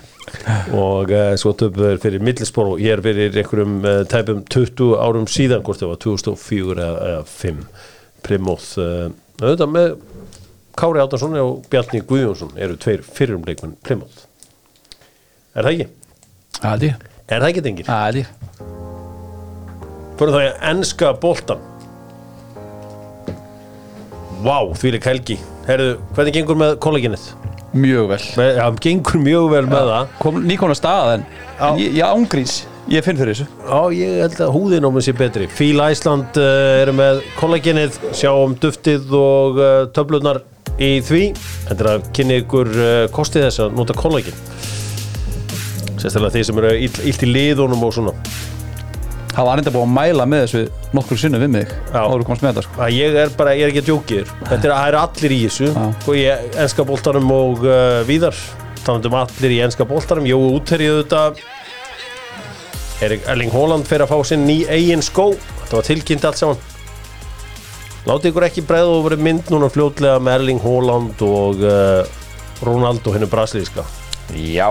[0.86, 5.82] og uh, svo töpuður fyrir Middlesborough hér fyrir einhverjum uh, tæpum 20 árum síðan hvort
[5.82, 7.64] það var 2004 eða, eða 5
[8.22, 9.08] Plymouth uh,
[9.42, 9.88] auðvitað með
[10.78, 14.24] Kári Áttarsson og Bjarni Guðjónsson eru tveir fyrrum leikmenn Plymouth
[15.56, 15.88] er það ekki?
[16.86, 16.96] Ég.
[17.32, 18.32] Er það ekki held ég.
[20.20, 21.71] Fyrir þá ég enska boltan
[24.42, 25.38] Vá, því lík helgi.
[25.68, 27.30] Herðu, hvernig gengur með kollaginnið?
[27.72, 28.20] Mjög vel.
[28.58, 30.12] Já, gengur mjög vel með það.
[30.20, 31.26] Kom nýkona stað en,
[31.78, 33.44] ég, ég ángríns Ég finn fyrir þessu.
[33.62, 35.46] Já, ég held að húðin á mig sé betri.
[35.46, 40.42] Fíl Æsland uh, eru með kollaginnið Sjáum duftið og uh, töflunar
[40.82, 41.28] í því.
[41.68, 44.34] Þetta er að kynni ykkur uh, kostið þess að nota kollagin
[46.02, 48.16] Sérstaklega þeir sem eru illt í liðunum og svona
[49.32, 51.70] Það var enda búið að mæla með þessu nokkur sinnum við mig.
[51.96, 52.88] Áður komst með þetta sko.
[52.92, 54.26] Ég er bara, ég er ekki að djókir.
[54.42, 55.68] Þetta er, eru allir í þessu.
[55.72, 55.86] Já.
[55.88, 58.36] og ég, enska boltanum og uh, víðar
[58.84, 60.28] talandum allir í enska boltanum.
[60.28, 61.22] Jói útherrið þetta
[63.32, 65.32] Erling Haaland fer að fá sinn ný eigin skó.
[65.62, 66.60] Þetta var tilkynnt allt saman.
[68.06, 72.02] Látið ykkur ekki bregða og verið mynd núna fljótlega með Erling Haaland og uh,
[72.66, 73.86] Ronaldo hennu brasilíska.
[74.32, 74.68] Já,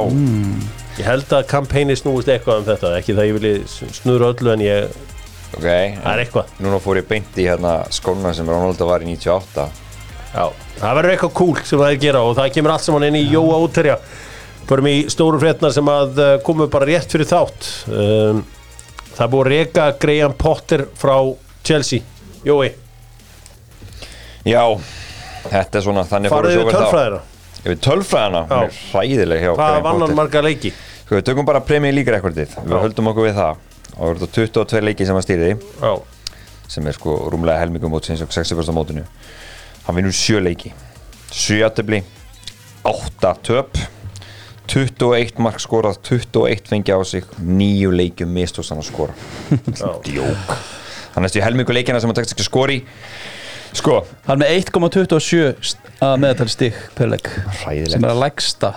[1.01, 4.65] ég held að kampæni snúist eitthvað um þetta ekki það ég vilji snúra öllu en
[4.65, 4.97] ég,
[5.57, 6.55] ok það er eitthvað.
[6.63, 9.69] núna fór ég beint í hérna skóna sem Ronaldo var í 98
[10.31, 10.45] Já,
[10.79, 13.17] það verður eitthvað cool sem það er að gera og það kemur allt saman inn
[13.19, 13.97] í Jóa útterja
[14.71, 17.65] Förum í stóru frétnar sem að uh, komu bara rétt fyrir þátt.
[17.91, 18.37] Um,
[19.11, 21.15] Það er búið að reka Graham Potter frá
[21.67, 21.99] Chelsea.
[22.47, 22.69] Jói,
[24.47, 24.61] já,
[25.51, 26.71] þetta er svona vel þá.
[26.71, 27.19] tölfræðina.
[27.61, 30.17] Yfir tölfræðina, hún er hræðileg hjá Hvað Graham vann hann Potter.
[30.21, 30.71] marga leiki?
[31.11, 32.53] Sko, við tökum bara Premier League rekordið.
[32.63, 33.57] Við höldum okkur við það.
[33.91, 35.89] Og það voru þetta 22 leiki sem hann stýriði Já,
[36.71, 39.01] sem er sko rúmlega helmingum mót sinns og 60% mótinu.
[39.83, 40.69] Hann vinnur 7 leiki.
[41.35, 41.99] 7 aðtöfli
[42.87, 43.75] 8 töp
[44.71, 49.17] 21 mark skorað 21 fengi á sig 9 leikjum mistóst hann að skora.
[49.51, 49.89] Já.
[50.07, 50.53] djók.
[51.17, 52.77] Hann er stu helmingu leikina sem hann tekst ekki skori
[53.75, 55.75] sko, Hann er með 1,27
[56.07, 57.27] að meðatali stig per leik
[57.67, 58.71] sem er að lægsta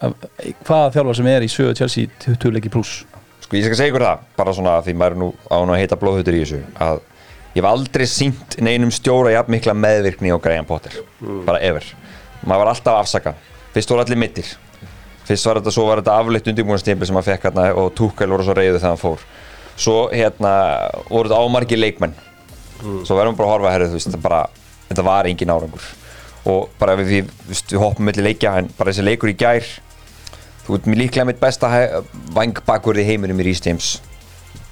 [0.00, 3.04] hvaða þjálfar sem er í sögu Chelsea 20 leiki pluss
[3.44, 5.82] Sko ég skal segja ykkur það, bara svona því maður er nú á nú að
[5.82, 7.02] heita blóðhutur í þessu að
[7.54, 10.96] ég hef aldrei sínt neinum stjóra jafn mikla meðvirkni á Graham Potter
[11.46, 11.86] bara ever,
[12.42, 13.34] maður var alltaf afsaka
[13.74, 14.54] fyrst voru allir mittir
[15.24, 18.46] fyrst var þetta, svo var þetta afleitt undirbúinastempli sem maður fekk hérna og Tuchel voru
[18.46, 19.24] svo reyðu þegar hann fór.
[19.74, 20.52] Svo hérna
[21.08, 22.16] voru þetta ámargi leikmenn.
[23.06, 24.40] Svo verðum við bara að horfa herrið, þú veist, þetta bara
[24.90, 25.88] þetta var engin árangur.
[26.52, 29.70] Og bara við, við, við, við hoppum mellir leikja en bara þessi leikur í gær
[30.64, 31.70] þú ert líklega mitt besta
[32.34, 33.48] vangbakverði heiminum í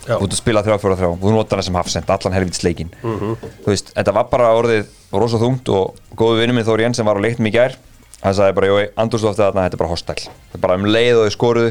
[0.03, 0.17] Já.
[0.19, 3.69] þú ert að spila 3-4-3 og þú notar hann sem hafsend allan helvits leikin þú
[3.69, 7.23] veist, þetta var bara orðið rosa þungt og góðu vinnu minn Þóri Jensen var á
[7.23, 7.77] leiknum í gær
[8.23, 11.21] hann sagði bara, jói, andurstofti þarna, þetta er bara hostile þetta er bara um leið
[11.21, 11.71] og þau skoruðu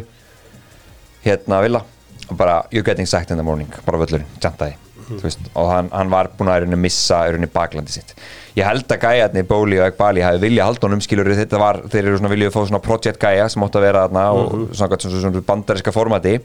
[1.26, 1.84] hérna vilja
[2.30, 4.80] og bara, you're getting sacked in the morning bara völlurinn, tjantaði
[5.10, 8.16] þú veist, og hann, hann var búin að missa baklandi sitt
[8.58, 12.04] ég held að gæjarnir Bóli og Ekbali hafi vilja halda honum skilur þetta var, þeir
[12.04, 15.00] eru svona viljið fá svona project gæja sem átt að vera þarna og svona, svona,
[15.06, 16.36] svona, svona bandariska formati.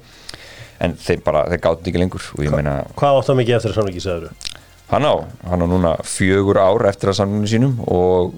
[0.84, 3.72] En þeir bara, þeir gátt ekki lengur og ég meina, Hvað átt það mikið eftir
[3.72, 4.54] að samlingi sagður?
[4.86, 5.14] hann á
[5.50, 8.36] hann á núna fjögur ár eftir að samlunum sínum og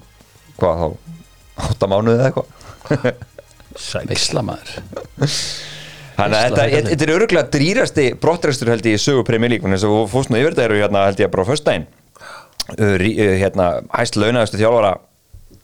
[0.59, 0.87] hvað þá,
[1.69, 3.27] átta mánuði eða eitthvað.
[3.79, 4.79] Sæk Veisla maður.
[6.19, 9.85] Þannig að þetta, þetta, er öruglega drýrasti brottræstur held ég í sögu League þannig að
[9.85, 11.98] þú fórst nú yfir þetta eru hérna held ég bara á uh,
[12.67, 14.95] hérna hæst launaðustu þjálfara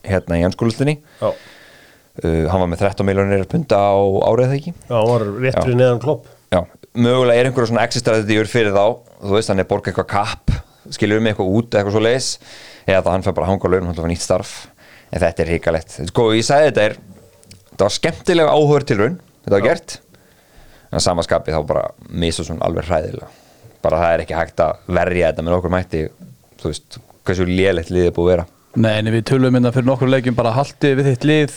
[0.06, 3.96] hérna í anskólustinni Já, uh, hann var með 13 miljonir punta á
[4.30, 4.74] árið það ekki?
[4.78, 6.30] Já, hann var rétt fyrir neðan klopp.
[6.54, 6.62] Já,
[6.96, 8.86] mögulega er einhverjum svona exit-strategiur fyrir þá.
[9.26, 10.56] Þú veist hann er borga eitthvað kapp
[10.94, 12.28] skilur um eitthvað út eitthvað svo leis
[12.86, 14.54] eða það hann fær bara að hanga á launum hann fær nýtt starf.
[15.10, 15.96] En þetta er hrikalegt.
[16.12, 16.98] Sko ég sagði þetta er
[17.72, 19.98] þetta var skemmtilega áhugur til raun þetta var gert.
[20.94, 23.32] En samaskapi þá bara misa svona alveg hræðilega.
[23.86, 26.04] Bara það er ekki hægt að verja þetta með okkur mætti
[26.62, 28.48] þú veist, hversu lélegt liðið er búið að vera.
[28.76, 31.56] Nei, en við tölum minna fyrir nokkur leikjum bara haldi við þitt lið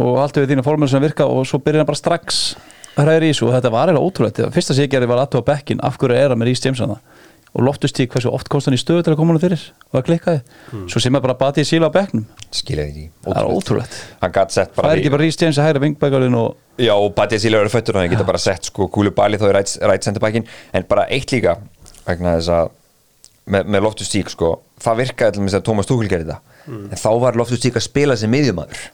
[0.00, 2.40] og haldi við þína formur sem virka og svo byrjar hann bara strax
[2.96, 3.48] hræður í þessu.
[3.48, 4.42] Og þetta var eiginlega ótrúlegt.
[4.54, 6.98] Fyrsta sig gerði var aðtóa bekkin af hverju er hann með Rhys James hana
[7.54, 9.98] og loftust í hversu oft komst hann í stöðu til að koma hann fyrir og
[9.98, 10.40] það klikkaði.
[10.90, 12.24] Svo sem er bara batið síla á bekknum.
[12.50, 13.04] Skilja því.
[13.30, 14.00] Ótrúlegt.
[14.18, 17.70] það er ekki bara Rhys James að hæra vingbækarinn og Já, og Batja Síla verður
[17.70, 20.86] fættur og hann geta bara sett sko Kúlu Bali þá í rætt, rætt sendirbækin en
[20.90, 21.60] bara eitt líka
[22.02, 22.72] vegna þess að
[23.50, 24.50] með, með Loftus Tík sko.
[24.82, 26.52] Það virkaði til þess að Tómas Túkul gerði það.
[26.74, 28.84] En þá var Loftus Tík að spila sem miðjumadur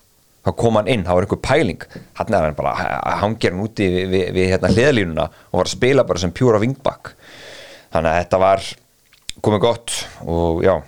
[0.40, 1.82] þá kom hann inn, þá var einhver pæling.
[2.16, 2.72] Hann er hann bara,
[3.20, 6.60] hangir hann úti við, við, við hérna hliðalínuna og var að spila bara sem pjúra
[6.62, 7.12] vingbakk
[7.92, 8.64] þannig að þetta var
[9.44, 10.78] komið gott og já,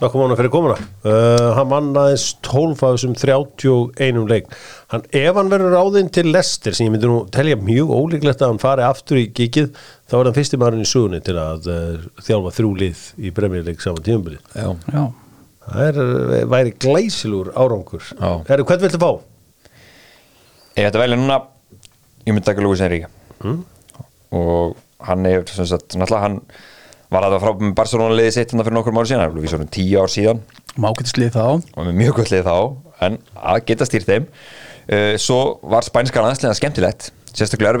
[0.00, 0.76] Það kom hann fyrir komuna.
[1.04, 4.46] Uh, Hann vann aðeins 12 af þessum 31 leik
[4.92, 8.52] hann, Ef hann verður ráðinn til Lester sem ég myndi nú telja mjög ólíklegt að
[8.52, 9.70] hann fari aftur í gigið
[10.10, 13.84] þá er hann fyrsti maðurinn í sugunni til að uh, þjálfa þrjú lið í premjörleik
[13.84, 14.36] saman.
[14.54, 15.04] Já,
[15.70, 18.30] Það er, uh, væri glæsilur árangur Já.
[18.48, 19.10] Herru, hvern viltu fá?
[20.78, 21.40] Ég ætti að velja núna
[22.26, 23.10] ég myndi taka Lúis Enríka
[23.44, 23.58] mm.
[24.36, 24.76] og
[25.06, 26.40] hann er sem sagt, náttúrulega hann
[27.10, 29.52] var að það frá með Barcelona liðið sitt hann fyrir nokkur mánu síðan, það er
[29.54, 30.42] svona tíu ár síðan
[30.78, 32.56] má getur slið þá og með mjög gott lið þá
[33.06, 34.28] en að geta stýrt þeim
[34.92, 37.76] uh, svo var spænska landsliðan skemmtilegt sérstaklega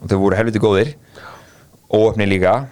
[0.00, 0.94] og þau voru helviti góðir.
[1.94, 2.66] Óöfni líka,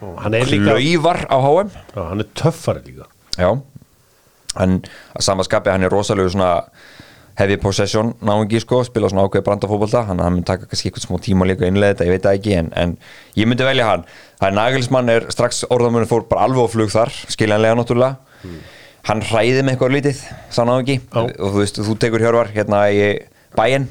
[0.51, 3.07] líka- klauvar á HM Já hann er töffari líka.
[3.39, 3.51] Já.
[4.57, 4.81] Hann
[5.17, 6.65] að sama skapi hann er rosalegu svona
[7.39, 11.21] heavy possession náungi sko, spila svona ákveð brandafóbolta hann, hann mun taka kannski eitthvað smá
[11.25, 12.97] tíma líka innlega þetta, ég veit það ekki en, en
[13.39, 14.05] ég myndi velja hann.
[14.41, 18.51] Það er Nagelsmann er strax orðamunum fór bara alveg á flug þar, skiljanlega náttúrulega
[19.09, 21.21] hann hræði með eitthvað lítið sá náungi Já.
[21.23, 23.07] og þú veist, þú tekur hjörvar hérna í
[23.57, 23.89] bæinn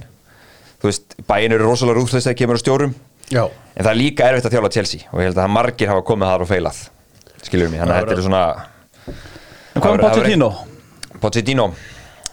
[0.81, 2.93] þú veist, bæinn eru rosalega rúðlist þegar kemur á stjórum.
[3.31, 5.07] Já, en það er líka erfitt að þjála Chelsea.
[5.11, 6.79] Og ég held að það margir hafa komið þar og feilað
[7.45, 8.43] skilur mig, þannig að þetta er svona
[9.71, 10.49] En hvað er Pochettino?
[11.21, 11.67] Pochettino,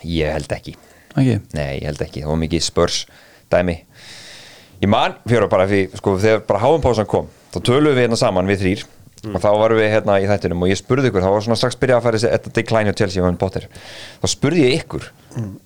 [0.08, 0.74] ég held ekki.
[1.14, 1.36] Ekki?
[1.54, 2.98] Nei, ég held ekki, það var mikið spörs
[3.52, 3.76] dæmi.
[4.82, 8.48] Ég man, fyrir bara því, sko, þegar bara háumpásan kom þá töluðum við hérna saman,
[8.50, 8.84] við þrýr
[9.26, 11.78] og þá varum við hérna í þættinum og ég spurði ykkur þá var svona strax
[11.80, 13.66] byrjað að fara þessi þetta decline á Chelsea og hann Potter.
[14.22, 15.08] Þá spurði ég ykkur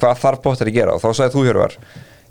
[0.00, 0.96] hvað þarf Potter að gera?
[0.96, 1.76] Og þá sagði þú Hjörvar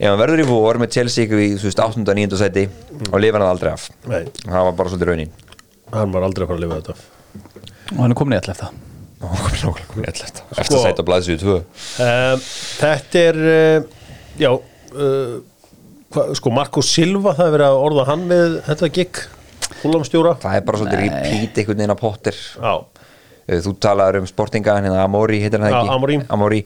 [0.01, 2.05] ef hann verður í vor með Chelsea ykkur í þú veist 8.
[2.05, 2.39] og 9.
[2.41, 2.67] seti
[3.11, 3.89] og lifa hann aldrei af.
[4.09, 4.23] Nei.
[4.47, 5.33] það var bara svolítið raunin.
[5.91, 6.95] Hann var aldrei að fara að lifa þetta
[7.91, 8.71] Og hann er komin í alltaf
[9.21, 11.57] og komið nákvæmlega komið ellert eftir að sæta blæðsvíðu tvö?
[12.01, 12.39] um,
[12.79, 13.83] Þetta er uh,
[14.41, 15.35] Já uh,
[16.15, 19.21] hva, Sko Marco Silva Það er verið að orða hann með þetta gig
[19.81, 22.37] Húlamstjóra það er bara svolítið repeat einhvern veginn á Potter.
[23.47, 25.91] Eh, Þú talaður um sportinga hérna Amori, heitir hann ekki?
[25.95, 26.19] Amori.
[26.31, 26.61] Amori.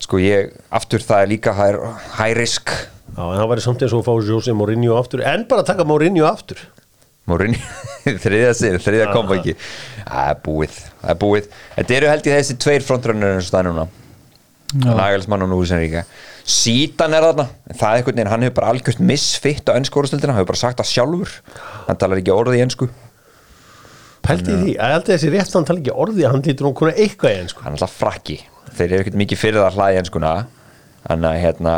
[0.00, 2.72] Sko ég, aftur það er líka high risk.
[3.10, 5.22] Já en það væri samt eins og að fá Jose Mourinho aftur.
[5.26, 6.62] En bara taka Mourinho aftur.
[7.28, 7.60] Mourinho,
[8.24, 11.48] þriðja sér, þriðja kom ekki Það er búið, það er búið.
[11.76, 13.84] Þetta eru held ég þessi tveir frontrönnur eins og það núna.
[14.80, 16.04] Nagelsmann og Núi Senríka
[16.44, 20.32] Sítan er þarna, en það er einhvern veginn hann hefur bara algjörst misfitt á ennskórastöldina
[20.32, 21.34] hann hefur bara sagt það sjálfur,
[21.86, 22.88] hann talar ekki orðið í ennsku
[24.20, 27.32] Pælti því, að alltaf þessi rétt hann tala ekki orði Hann lítur hún kuna eitthvað
[27.32, 28.36] í ennsku hann er alltaf frakki.
[28.76, 30.32] Þeir eru ekkert mikið fyrir það að hlæja enskuna.
[31.06, 31.74] Þannig að hérna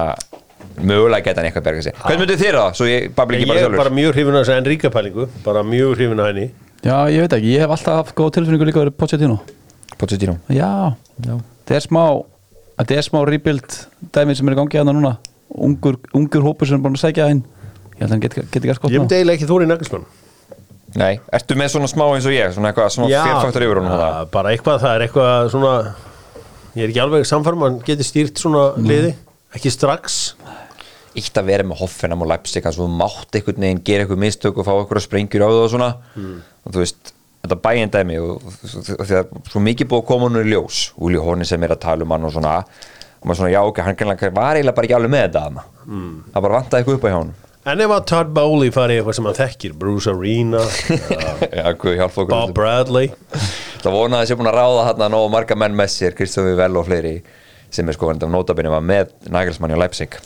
[0.83, 3.43] mögulega geta hann eitthvað að berga sig hvernig myndið þér það, svo ég babli Ég
[3.45, 3.81] ekki bara er sjálfur.
[3.85, 5.29] bara mjög hrifin að þessu Enríka pælingu.
[5.47, 6.47] Bara mjög hrifin að henni.
[6.83, 9.39] Já, ég veit ekki, ég hef alltaf haft góð tilfinningu líka verið Pochettino.
[10.03, 10.37] Pochettino.
[10.51, 10.71] Já,
[11.23, 12.03] það er smá
[12.79, 13.79] þetta er smá rebuild
[14.15, 15.17] dæmi sem er í gangi hérna núna.
[15.53, 18.71] Ungur, ungur hópur sem er búin að segja hinn ég held að hann geti geti
[18.71, 20.07] gert gott Ég ná myndi eiginlega ekki þóri Nagelsmann.
[20.99, 22.55] Nei, ertu með svona smá eins og ég?
[22.57, 25.75] Svona eitthvað, svona fjörfaktor yfir honum ja, það bara eitthvað, það er eitthvað svona
[26.73, 29.13] Ég er ekki alveg samfærum Hann geti stýrt svona liði.
[29.53, 30.21] Ekki strax.
[31.13, 34.61] Eitt að vera með Hoffenheim og Leipzig að þú mátt einhvern veginn gera eitthvað mistök
[34.61, 35.91] og fá eitthvað sprengjur á það og svona.
[36.65, 40.29] Og þú veist, þetta bæinn dæmi og og því að svo mikið búið að koma
[40.31, 43.39] hann í ljós Úli Hóni sem er að tala um hann og svona og maður
[43.39, 43.97] svona, já ok, hann
[44.35, 45.65] var eiginlega bara ekki alveg með þetta hana.
[46.35, 48.99] það bara vantaði eitthvað upp á hjá hann En ef að Todd Bowley fari í
[48.99, 50.65] eitthvað sem hann þekkir Bruce Arena,
[52.25, 52.33] okkur.
[52.33, 53.13] Bob Bradley.
[53.85, 56.57] Það vona að þessi búin að ráða hann að nógu marga menn með sér, Kristofi
[56.59, 57.13] Vel og fleiri
[57.71, 60.19] sem er sko hann notabinni var með Nagelsmann í Leipzig.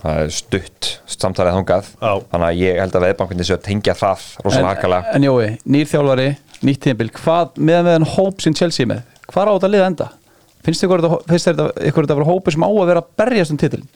[0.00, 0.88] Það er stutt
[1.20, 1.92] samtalið þangað.
[2.00, 2.12] Já.
[2.32, 5.90] þannig að ég held að veðbankunni séu að tengja það rosalega hakalega En Jói, nýr
[5.92, 6.28] þjálfari,
[6.66, 9.86] nýtt tíðanbíl hvað með með hann hóp sem Chelsea er með hvað á þetta lið
[9.86, 10.10] enda?
[10.60, 13.88] Finnst þetta, ykkur þetta vera hópi sem á að vera að berjast um titilin?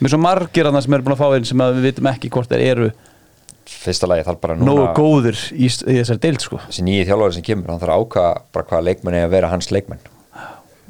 [0.00, 2.52] Með svo margir annars sem eru búin að fá inn sem við vitum ekki hvort
[2.52, 2.88] þeir eru
[3.66, 7.36] fyrsta lagi þarf bara núna nógu góðir í, í þessari deild sko þessi nýji þjálfari
[7.36, 10.02] sem kemur, hann þarf að ákvaða bara hvaða leikmenn er að vera hans leikmenn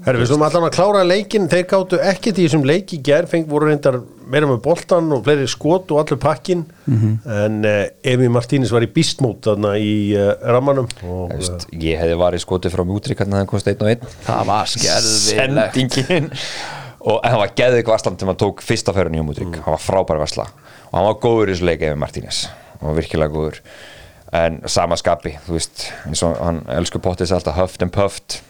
[0.07, 3.27] Herru, við slum allan að klára leikin Þeir gáttu ekkert í þessum leik í gær.
[3.27, 3.97] Feng voru reyndar
[4.31, 8.91] meira með boltan og fleiri skot og allur pakkin En uh, Emi Martínez var í
[8.95, 13.41] bístmót Þarna í uh, rammanum og, Þú veist, ég hefði varið skotið frá mjútri hvernig
[13.43, 14.09] hann komst einn og einn.
[14.29, 16.31] Það var skerðilegt sendingin.
[17.07, 19.83] Og en hann var geðið varslan til hann tók fyrsta ferðin í Mútrík, hann var
[19.83, 20.49] frábær varsla
[20.89, 22.41] og hann var góður í þessu leik ef Martínez.
[22.81, 23.61] Hann var virkilega góður.
[24.35, 28.41] En sama skapi, þú veist eins og hann elsku pottis alltaf huffed and puffed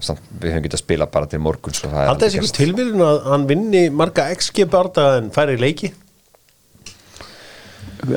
[0.00, 3.20] Samt, við höfum getað að spila bara til morgun svo það er þessi tilvíðin að
[3.28, 5.92] hann vinni marga XG barda en færi leiki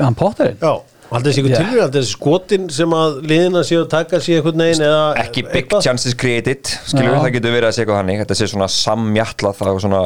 [0.00, 0.56] Hann potterinn?
[0.62, 0.80] Já,
[1.14, 1.58] Haldið þessi ykkur Já.
[1.60, 5.42] tilvíð, haldið þessi skotin sem að liðina séu að taka sér einhvern veginn eða ekki
[5.44, 5.84] big eitthvað?
[5.84, 7.18] chances created skilur Já.
[7.20, 10.00] það getur verið að segja eitthvað þannig þetta sé svona samjallað það svona,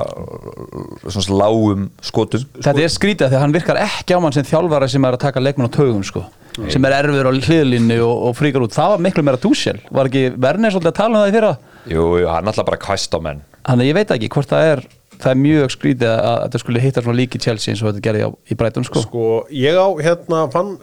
[1.06, 4.48] svona lágum skotum Þetta er skrítið af því að hann virkar ekki á mann sem
[4.50, 6.24] þjálfara sem er að taka leikmenn á taugum sko.
[6.72, 8.74] Sem er erfiður á hliðlinni og, og fríkar út.
[8.74, 11.52] Það var miklu meira túsjel var ekki Werner svolítið að tala um það í fyrra?
[11.88, 13.44] Jú, jú, hann er alltaf bara kvæst á menn.
[13.68, 14.84] Þannig að ég veit ekki hvort það er
[15.18, 18.04] það er mjög skrítið að, að þetta skulle hitta svona líki Chelsea eins og þetta
[18.06, 19.02] gerði á, í Brighton sko.
[19.04, 20.76] Sko, ég á hérna fann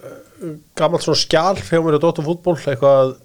[0.78, 3.16] gammalt svona skjál hjá mér á Dóttum fútból eitthvað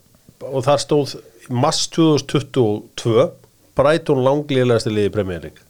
[0.47, 1.17] og þar stóð
[1.51, 3.27] mass 2022
[3.79, 5.70] Brighton langlíðlegasti liði í Premier League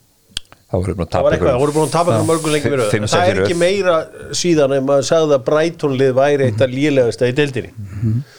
[0.71, 3.31] það voru búin að tapa það voru búin að tapa mörgum lengi verið Fimm, það
[3.31, 3.95] er ekki meira
[4.37, 7.71] síðan ef maður sagði að Brighton lið væri eitt að líðlegasta í deildinni.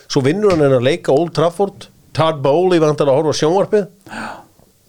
[0.09, 1.89] Svo vinnur hann en að leika Old Trafford.
[2.17, 3.87] Todd Bowley vantar að horfa sjónvarpið.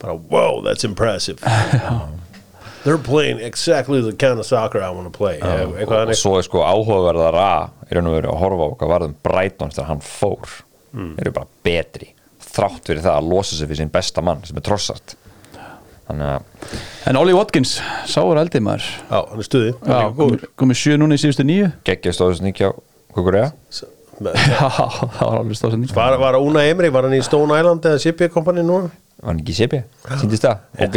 [0.03, 1.39] Bara wow, that's impressive.
[2.84, 6.43] They're playing exactly the kind of soccer I want to play eitthvað og svo er
[6.43, 7.45] sko áhugaverðara
[7.88, 10.58] í raun og veru að horfa á hvað varðum Brighton þegar hann fór.
[10.93, 12.10] Eru bara betri
[12.53, 15.23] þrátt fyrir það að losa sig fyrir sín besta mann sem er trossart að
[16.21, 17.78] en Ollie Watkins,
[18.10, 18.86] sáur eldið maður.
[19.10, 20.43] Já, hann er stuði hann Já, er líka góður.
[20.43, 22.73] komið komi sjö núna í síðustu nýju geggjast stóðist nýkja
[23.13, 23.52] Kukurea.
[24.23, 27.58] Með- Já, það var alveg stóðsend nýju Var, var Una Emri, var hann í Stone
[27.60, 28.91] Island eða Shippy Company núna?
[29.23, 29.80] var hann ekki í Sipi,
[30.19, 30.63] síndist það.
[30.78, 30.95] Það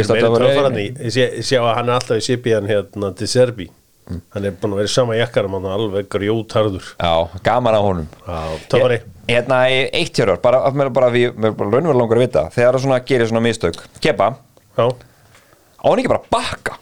[1.07, 3.69] Ég sé, að hann er alltaf í Shippy hann hérna til Serbi.
[4.07, 7.11] Hann er búin að vera sama jakkar hann alveg grjótarður já,
[7.43, 8.05] gaman á honum.
[8.23, 8.37] Já,
[8.71, 8.99] töffari.
[9.27, 13.01] Hérna eitt hjörur bara, mér bara við, mér bara raunverulega langar að vita þegar það
[13.09, 13.81] gerir svona mistök.
[14.03, 14.29] Kepa,
[14.77, 16.77] á hann ekki bara bakka?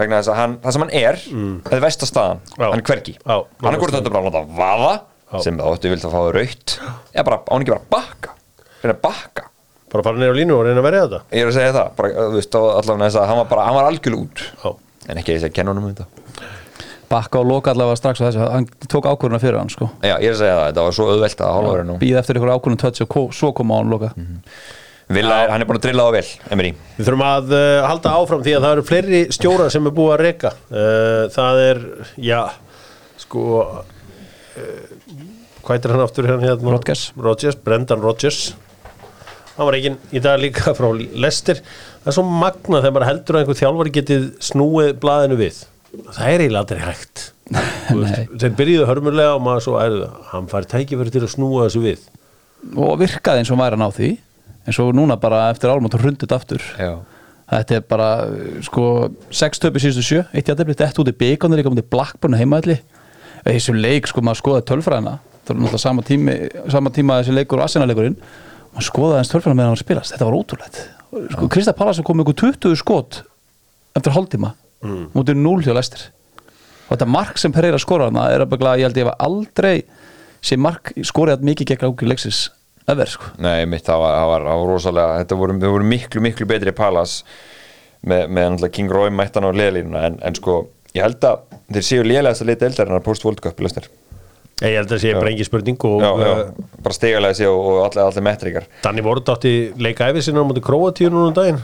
[0.00, 3.12] Vegna þess að hann, það sem hann er þetta er vestastaðan, hann er hvergi.
[3.20, 4.94] Já, hann er hvort þetta bara að láta vaða
[5.30, 5.38] Já.
[5.44, 6.74] sem það óttu vilt að fá raut
[7.14, 8.34] eða bara, á hann ekki bara bakka?
[8.82, 9.46] Reyna bakka.
[9.94, 11.20] Bara fara neyra á línu og reyna að verja þetta.
[11.30, 13.76] Ég er að segja það, bara, þú veist, allavega þess að hann var bara, hann
[13.78, 14.42] var algjörlega út.
[14.64, 14.70] Já,
[15.06, 16.50] en ekki þess að kenna honum um þetta.
[17.14, 18.42] Bakka og loka allavega strax á þessu.
[18.50, 19.86] Hann tók ákvörðuna fyrir hann sko.
[20.02, 21.70] Já, ég er að segja það, þetta var svo auðvelt að hálfa
[25.04, 26.70] á Villa, hann er búin að drilla það vel, Emery.
[26.96, 30.12] Við þurfum að uh, halda áfram því að það eru fleiri stjórar sem er búið
[30.14, 30.52] að reka.
[30.72, 31.82] Uh, Það er,
[32.24, 32.38] já,
[33.20, 33.84] sko uh,
[35.64, 36.44] Hvað er hann aftur hérna?
[36.44, 36.72] hérna?
[36.74, 37.04] Rodgers.
[37.16, 38.40] Rodgers, Brendan Rodgers.
[39.54, 43.36] Hann var ekki í dag líka frá Lester Það er svo magna þegar maður heldur
[43.36, 45.60] að einhver þjálfari getið snúið blaðinu við.
[46.10, 47.22] Það er eiginlega aldrei hægt.
[48.40, 49.96] Þeir byrjuðu hörmulega og maður svo er
[50.32, 52.06] Hann fær tækifæri til að snúa þessu við.
[52.74, 54.10] Og virkaði eins og væri að ná því
[54.64, 56.64] eins og núna bara eftir álmátt hrundið aftur.
[56.80, 56.98] Já,
[57.52, 58.08] þetta er bara
[58.64, 58.86] sko
[59.30, 62.80] 6 töpi síðustu sjö, eitt jættefli þetta út í byggarnir, líka mútið Blackburn heimaðli
[63.44, 65.18] þessu leik sko maður skoðaði tölfræðina.
[65.44, 66.34] Það var náttúrulega sama, tími,
[66.72, 68.16] sama tíma þessi leikur og Arsenal-leikurinn.
[68.72, 70.80] Maður skoðaði hans tölfræðina meðan hann var spilast þetta var ótrúlegt.
[71.34, 73.20] Sko, Krista Pallas kom ykkur 20 skot
[73.94, 75.04] eftir hálftíma mm.
[75.14, 76.08] mútið 0 hjá Lester
[76.84, 79.74] og þetta mark sem Pereira skora hana er að begla, ég held ég hef aldrei
[80.44, 82.40] sem mark skorið mikið gegn ákveð leiksis
[82.90, 83.32] ever sko.
[83.42, 86.74] Nei, mitt, það var, það var, það var rosalega þetta voru, voru miklu, miklu betri
[86.76, 87.24] Palace
[88.04, 90.58] með, með náttúrulega King Roy mættan á liðlínuna, en, en sko
[90.94, 91.44] ég held að
[91.74, 93.90] þeir séu liðlegast að lita eldarinnar post-World Cup, lesnir
[94.62, 97.64] Ég held að sé bara engi spurning og já, já, uh, bara stigalega séu og,
[97.72, 101.34] og allir, allir metrikar Danni Vort átti leika æfið sinna á mútið Króatíu núna um
[101.34, 101.58] daginn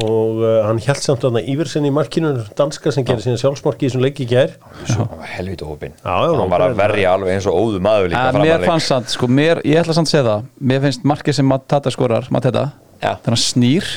[0.00, 3.90] og uh, hann held samt að Íversen í markinu danska sem gerir síðan sjálfsmarki í
[3.90, 7.48] þessum leiki Svo hann var helviti hópin Já, já, hann var að verja alveg eins
[7.50, 10.14] og óðu maður líka En framan mér fannst samt, sko, mér, ég ætla samt að
[10.14, 12.66] segja það Mér finnst markið sem Matata skorar Matata,
[13.00, 13.90] þannig að snýr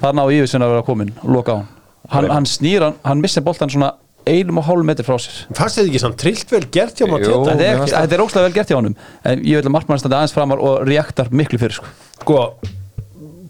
[0.00, 1.68] þarna á Íversen að vera komin og loka á hann.
[2.10, 3.92] Hann, hann snýr, hann, hann missi boltan svona
[4.28, 5.44] einum og hálfum metri frá sér.
[5.56, 7.12] Fannst þið ekki samt trillt vel gert hjá Jú.
[7.12, 7.38] Mateta?
[7.50, 8.14] Þetta er, það.
[8.16, 10.84] er óslega vel gert hjá honum En ég vil að markmann standi aðeins framar og
[10.88, 11.92] reaktar miklu fyrir sko.
[12.20, 12.40] Sko,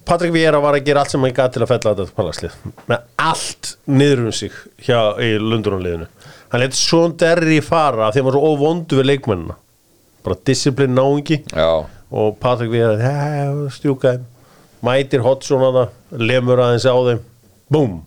[0.08, 2.54] Patrik Viera var að gera allt sem hann gæti til að fella þetta palaslið.
[2.90, 4.54] Með allt niður um sig
[4.86, 6.08] hjá í Lundunarliðinu
[6.50, 9.56] hann leitt svona derri fara af því að hann var svo óvondu við leikmennina.
[10.24, 11.40] Bara disciplin náungi.
[11.54, 12.96] Já, og Patrik Viera
[13.72, 14.26] stjúka þeim.
[14.84, 15.44] Mætir að
[15.78, 17.22] það lemur aðeins á þeim.
[17.70, 18.00] Búm,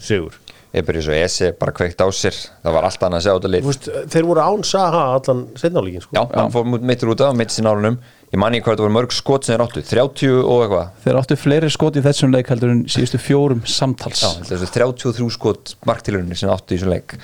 [0.00, 0.38] sigur
[0.86, 2.36] byrja svo Esi bara kveikt á sér.
[2.62, 3.70] Það var allt annað að sjá þetta lið.
[4.14, 6.14] Þeir voru án Saha allan setnáleikin sko.
[6.14, 7.96] já, hann fór mittur út af, mitt sín álunum
[8.30, 10.92] ég manni hvað þetta voru mörg skot sem þeir áttu 30 og eitthvað.
[11.02, 14.22] Þeir áttu fleiri skot í þessum leik heldur en síðustu fjórum samtals.
[14.22, 17.16] Já, þessu 33 skot marktilurinn sem áttu í þessum leik.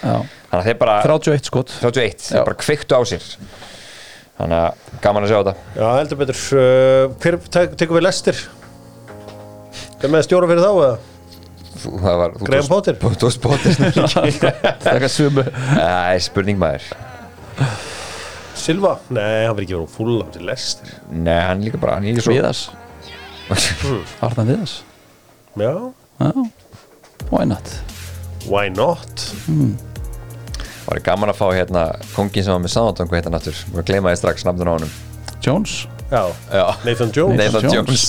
[0.83, 1.71] Bara 31 skot.
[1.79, 2.41] 31, Já.
[2.41, 3.29] þeir bara kveiktu á sér.
[4.37, 5.55] Þannig að gaman að sjá þetta.
[5.79, 6.41] Já, heldur betur.
[6.53, 8.43] Uh, Hver tek, tekur við lestir?
[10.01, 10.97] Hver með stjóra fyrir þá eða?
[10.97, 11.66] Þú, það var, þú
[12.47, 12.99] Graham Potter?
[13.03, 16.89] Þú tókst Potter Það er sumu Æ, spurning maður.
[18.57, 18.97] Silva?
[19.13, 19.89] Nei, hann verður ekki verið
[20.25, 22.67] á til lestir Nei, hann líka bara, hann er svo Viðas
[24.25, 24.79] Arðan Viðas
[25.57, 25.73] Já,
[26.21, 26.31] Já,
[27.31, 27.75] why not?
[28.47, 29.29] Why not?
[30.87, 31.81] var gaman að fá hérna
[32.15, 32.71] kongin sem var með
[33.11, 34.93] hvað hérna náttúr, maður gleymaði strax nafnun á honum.
[35.43, 35.73] Jones?
[36.13, 36.21] Já,
[36.53, 36.63] Já.
[36.87, 37.41] Nathan Jones.
[37.41, 37.75] Nathan Jones.
[37.75, 38.05] Jones.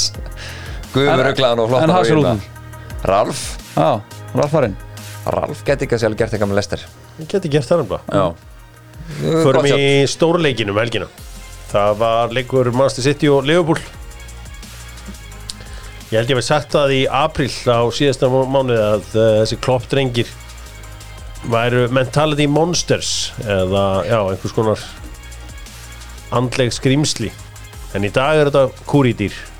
[0.93, 2.56] Guður En- rugglaðan og en flottan Hasenhüttl?
[3.05, 3.43] Ralf
[3.77, 4.01] Já,
[4.35, 4.75] Ralfarinn
[5.27, 6.83] Ralf geti ekki að sjálf gert eitthvað með Lester
[7.17, 8.03] Ég geti gert það nefnilega.
[8.13, 8.25] Já.
[9.41, 11.07] Förum í stórleikin um helgina.
[11.71, 13.79] Það var leikur Manchester City og Liverpool.
[16.11, 19.57] Ég held ég við sagt það í april á síðasta má- mánuði að uh, þessi
[19.65, 20.29] kloppdrengir
[21.51, 24.85] væru mentality monsters eða já, einhvers konar
[26.37, 27.31] andleg skrýmsli
[27.97, 29.56] en í dag er þetta kúrýdýr uh,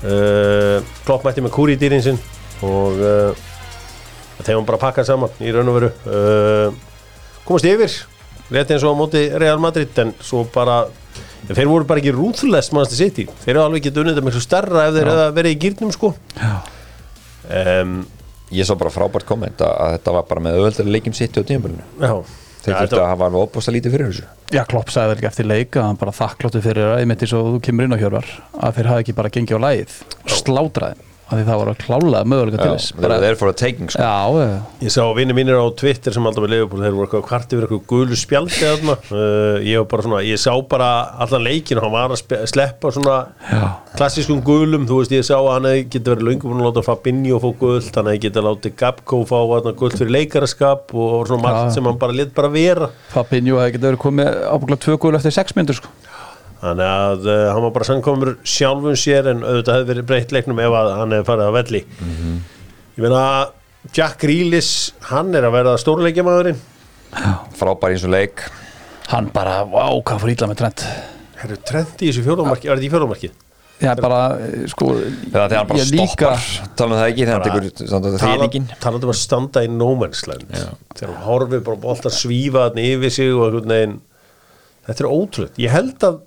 [0.00, 2.20] klopp mætti með kúrýdýrin sinn
[2.64, 3.42] og uh,
[4.44, 5.90] þeim bara pakkað saman í raun og veru.
[6.08, 7.92] Uh, komast yfir
[8.50, 10.82] rétt eins og á móti Real Madrid en svo bara
[11.50, 14.42] þeir voru bara ekki rúðlest mannstu sitt í þeir eru alveg getið unnið þetta miklu
[14.44, 16.14] stærra ef þeir hefða verið í gýrnum sko.
[17.50, 18.00] Um,
[18.50, 21.42] Ég sá bara frábært komment að, að þetta var bara með öðvöldari leikjum sitt á
[21.46, 22.14] tímabölinu já,
[22.60, 24.24] Þeir þetta- að hafa alveg opbústa lítið fyrir þessu.
[24.52, 27.32] Já, Klopp sagði vel ekki eftir leik að hann bara þakkláttu fyrir að einmitt eins
[27.38, 28.26] og þú kemur inn á hjörvar
[28.60, 32.20] að þeir hafi ekki bara gengið á lægið og slátraði því það var að klála
[32.26, 32.92] möguleika til þess.
[32.96, 34.02] Þeir eru þeir fór að taking sko.
[34.02, 34.54] Já, já,
[34.84, 37.66] Ég sá vinni mínir á Twitter sem alltaf með Liverpool þeir voru eitthvað kvart yfir
[37.66, 40.90] eitthvað gulu spjaldi uh, ég, var bara svona, ég sá bara
[41.22, 43.16] allan leikin og hann var að sleppa svona
[43.46, 43.62] já,
[43.96, 46.86] klassískum gulum, þú veist ég sá að hann hefði getið verið löngu búin að láta
[46.86, 51.08] Fabinho fá guld hann hefði getið að láta Gabko fá þarna, guld fyrir leikaraskap og,
[51.20, 51.74] og svona margt Já.
[51.78, 52.90] sem hann bara lit bara vera.
[53.14, 55.92] Fabinho hefði getið verið komið ábygglega tvö gul eftir sex myndur sko
[56.60, 60.60] þannig að uh, hann var bara samkomur sjálfum sér en auðvitað hefði verið breytt leiknum
[60.60, 61.82] ef að hann hefði farið að velli.
[62.96, 63.22] Ég meina
[63.96, 66.58] Jack Grealish, hann er að verða stórleikjamaðurinn.
[67.56, 68.44] Frábær eins og leik.
[69.10, 70.82] Hann bara, vá, hvað fór ítla með trend
[71.40, 73.30] Herru, trend í þessu fjórðumarki, var þetta í fjórðumarki?
[73.80, 76.42] Já, bara, eh, sko þegar hann bara stoppar
[76.76, 80.20] Talum það ekki þegar hann tekur svona þriðningin talandi um að standa í no man's
[80.28, 80.50] land.
[80.52, 83.96] Þegar hann horfir bara bólt að svífa þarna yfir sig og einhvern veginn
[84.84, 86.20] þetta er ótrúlega, ég held að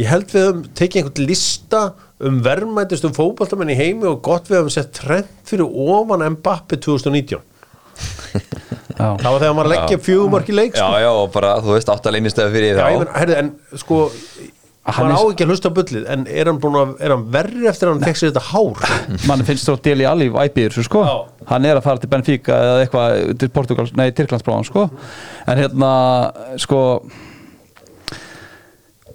[0.00, 1.82] ég held við höfum tekið einhvern lista
[2.24, 7.42] um verðmættistum fótballtamenn í heimi og gott við höfum sett trend fyrir ofan Mbappi 2019
[8.94, 10.86] Já, það var þegar maður leggja fjögumarki leik sko.
[10.86, 14.00] Já, já, og bara, þú veist, átt að leinistöðu fyrir Já, menn, herri, en sko
[14.84, 17.68] Hann maður á ekki að hlusta á bullið en er hann, að, er hann verri
[17.70, 18.96] eftir að hann fekk sér þetta hár?
[19.30, 21.04] Mann finnst þó Deli Alli væpir, sko.
[21.08, 21.14] Já.
[21.48, 24.84] Hann er að fara til Benfica eða eitthvað til Portugal, nei, Tyrklandsbráðan, sko.
[25.48, 25.92] En hérna,
[26.60, 26.82] sko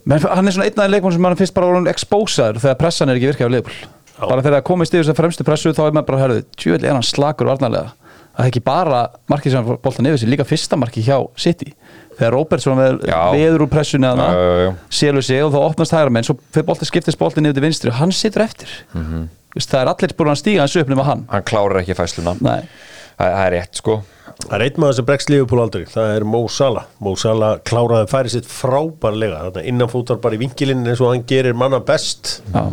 [0.05, 3.09] menn, hann er svona einn af leikmann sem mann finnst bara orðin exposaður þegar pressan
[3.09, 3.79] er ekki virkað á leifbúl
[4.19, 6.91] bara þegar það komist yfir þess að fremstu pressu þá er maður bara, herðu, tjóðlega
[6.91, 7.93] er hann slakur varnarlega
[8.35, 11.17] það er ekki bara markið sem hann fór boltan yfir sig, líka fyrsta markið hjá
[11.39, 11.73] City
[12.19, 13.19] þegar Robertson veð, Já.
[13.35, 14.13] veður úr pressunni já.
[14.15, 17.65] hana, selur sig og þá opnast hægra menn, svo fyrir boltan skiptist boltin niður til
[17.67, 19.27] vinstri og hann situr eftir Mhm.
[19.55, 22.61] Vist, það er allir að stíga hans upp nema hann Hann klárar ekki fæsluna Nei.
[23.17, 23.95] Það það er rétt, sko
[24.45, 26.85] Það er einn maður sem bregst Liverpool aldrei, það er Mo Salah.
[27.03, 29.41] Mo Salah kláraði færi sitt frábærlega.
[29.49, 32.39] Þarna innanfótar bara í vinkilinn eins og hann gerir manna best.
[32.53, 32.63] Já.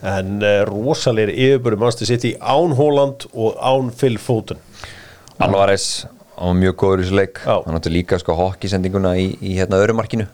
[0.00, 4.62] en uh, rosalegir yfirböru mannstu sitt í án Holland og án Phil Foden.
[5.44, 6.06] Alvarez,
[6.38, 7.42] var mjög góður í þessu leik.
[7.44, 7.58] Já.
[7.66, 10.30] Hann átti líka, sko, hokkisendinguna í, í hérna örumarkinu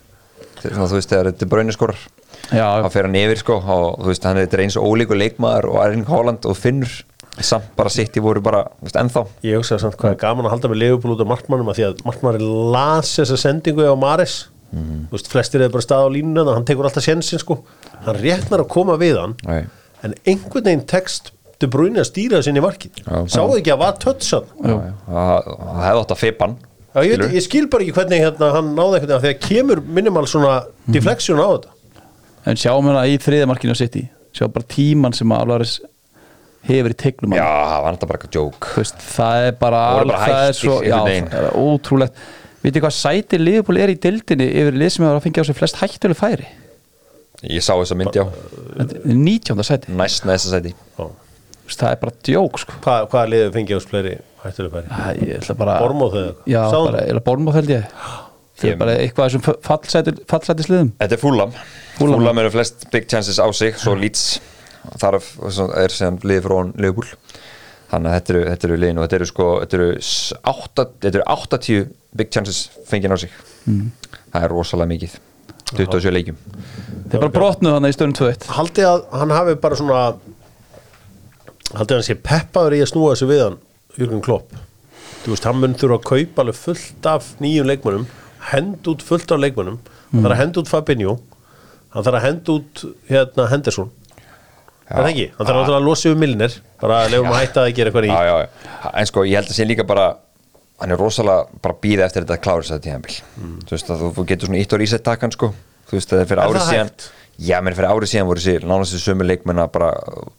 [0.61, 2.07] Þegar þú veist, þegar þetta er brauniskorrar
[2.47, 5.79] þá fer hann yfir sko og þú veist hann er eins og ólíku leikmaður og
[5.83, 6.93] Erling Haaland og Finnur
[7.45, 10.55] samt bara sitt í voru bara veist, ennþá Ég hugsaði samt hvað er gaman að
[10.55, 14.37] halda með Liverpool út af markmannum að því að markmannin las þessa sendingu á Maris.
[14.73, 16.11] Þú veist, flestir er bara stað á
[16.49, 17.59] að hann tekur alltaf sjensin sko
[18.07, 19.65] hann réttnar að koma við hann Nei.
[20.05, 22.99] en einhvern veginn tekst De Bruyne að stýra þessi inn í markið.
[23.33, 26.57] Sáðu ekki að var tötsan það það hefði átt að fipa hann
[26.97, 27.37] Já, ég, skilurðu.
[27.37, 30.53] ég skil bara ekki hvernig hérna, hann náði veginn þegar kemur minimal svona
[30.93, 31.73] deflection á þetta
[32.51, 34.05] en sjáum hérna í þriðamarkinu á City
[34.37, 35.75] sjá bara tíman sem að Alvaris
[36.69, 40.11] hefur í tegnum já, það var náttúrulega bara eitthvað joke Veist, það er bara, Það
[40.11, 42.23] bara það er svo, já, það er ótrúlegt
[42.67, 45.59] Vitið hvað sæti Liverpool er í dildinni yfir lið sem hefur að fengja á sig
[45.61, 46.49] flest hættuleg færi
[47.47, 49.67] ég sá þessa myndi á Þetta er 19.
[49.69, 51.07] sæti næst næsta sæti Já.
[51.67, 52.77] Veist, það er bara djók sko.
[52.85, 54.15] Hva, Hvaða liðið fengið ás fleiri
[54.45, 54.87] hættuleg færi?
[54.91, 56.51] Æ, ég ætla bara Bournemouth eða eitthvað?
[56.55, 56.91] Já, Sáðu?
[56.91, 57.89] bara, eða Bormóð held ég
[58.57, 61.51] Það er bara eitthvað þessum fallsæti, fallsætisliðum þetta er Fulham
[61.99, 62.21] Fulham.
[62.23, 64.23] Fulham eru flest big chances á sig svo Leeds
[65.01, 65.19] þar
[65.83, 67.09] er sem liðið frá Liverpool.
[67.91, 69.89] Þannig að þetta eru, þetta eru liðin og þetta eru sko þetta eru,
[70.53, 71.85] átta, þetta eru 80
[72.19, 73.37] big chances fengið á sig.
[74.33, 75.19] Það er rosalega mikið.
[75.77, 76.37] 27 leikjum.
[77.11, 80.03] Er bara brotnuð hann í stöðun 2-1 Haldið að hann hafi bara svona
[81.75, 83.57] Haldið að hann sé peppaður í að snúa þessu við hann
[83.97, 84.53] Jürgen Klopp.
[85.25, 88.07] Þú veist, hann mun þurfa að kaupa alveg fullt af nýjum leikmönnum
[88.53, 89.81] hend út fullt af leikmönnum.
[90.13, 91.17] Hann þarf að henda út Fabinho
[91.97, 93.91] hann þarf að henda út hérna Henderson
[94.87, 97.73] Er það ekki, hann þarf náttúrulega að losa yfir millinir bara lefum að hætta að
[97.75, 98.91] gera eitthvað í já, já, já.
[98.93, 100.05] en sko ég held að sé líka bara
[100.79, 103.17] hann er rosalega bara býða eftir þetta að klára þess að tíðanbíl
[103.67, 105.51] þú veist að þú, þú getur svona ítt og reset takkan sko.
[105.87, 107.09] Þú veist að það er fyrir árið síðan hægt?
[107.37, 109.91] já, menn fyrir árið síðan voru sér nánast þessu sömu leikmenn að bara,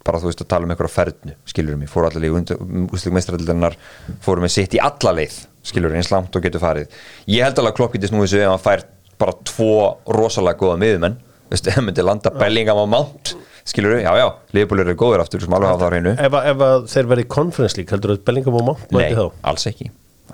[0.08, 3.78] bara þú veist að tala um eitthvað ferðnu, skilur mig, fóru allar í úslik meistaradildarinnar,
[4.26, 5.38] fóru með sitt í alla leið,
[5.68, 6.98] skilur eins langt og getur farið.
[7.32, 8.84] Ég held alveg að klopp getist nú þessu ef hann fær
[9.22, 9.78] bara tvo
[10.18, 11.20] rosalega góða miðumenn
[11.52, 13.36] veistu, ef hann myndi landa Bellingham á Mount
[13.68, 16.14] skilur já, já, Liverpool eru góður aftur sem alveg hafa það á hreinu.
[16.18, 19.18] Ef, að- ef að þeir verið conference league heldur að Bellingham og Mount Nei, mæti
[19.20, 19.26] þá?
[19.52, 19.90] alls ekki,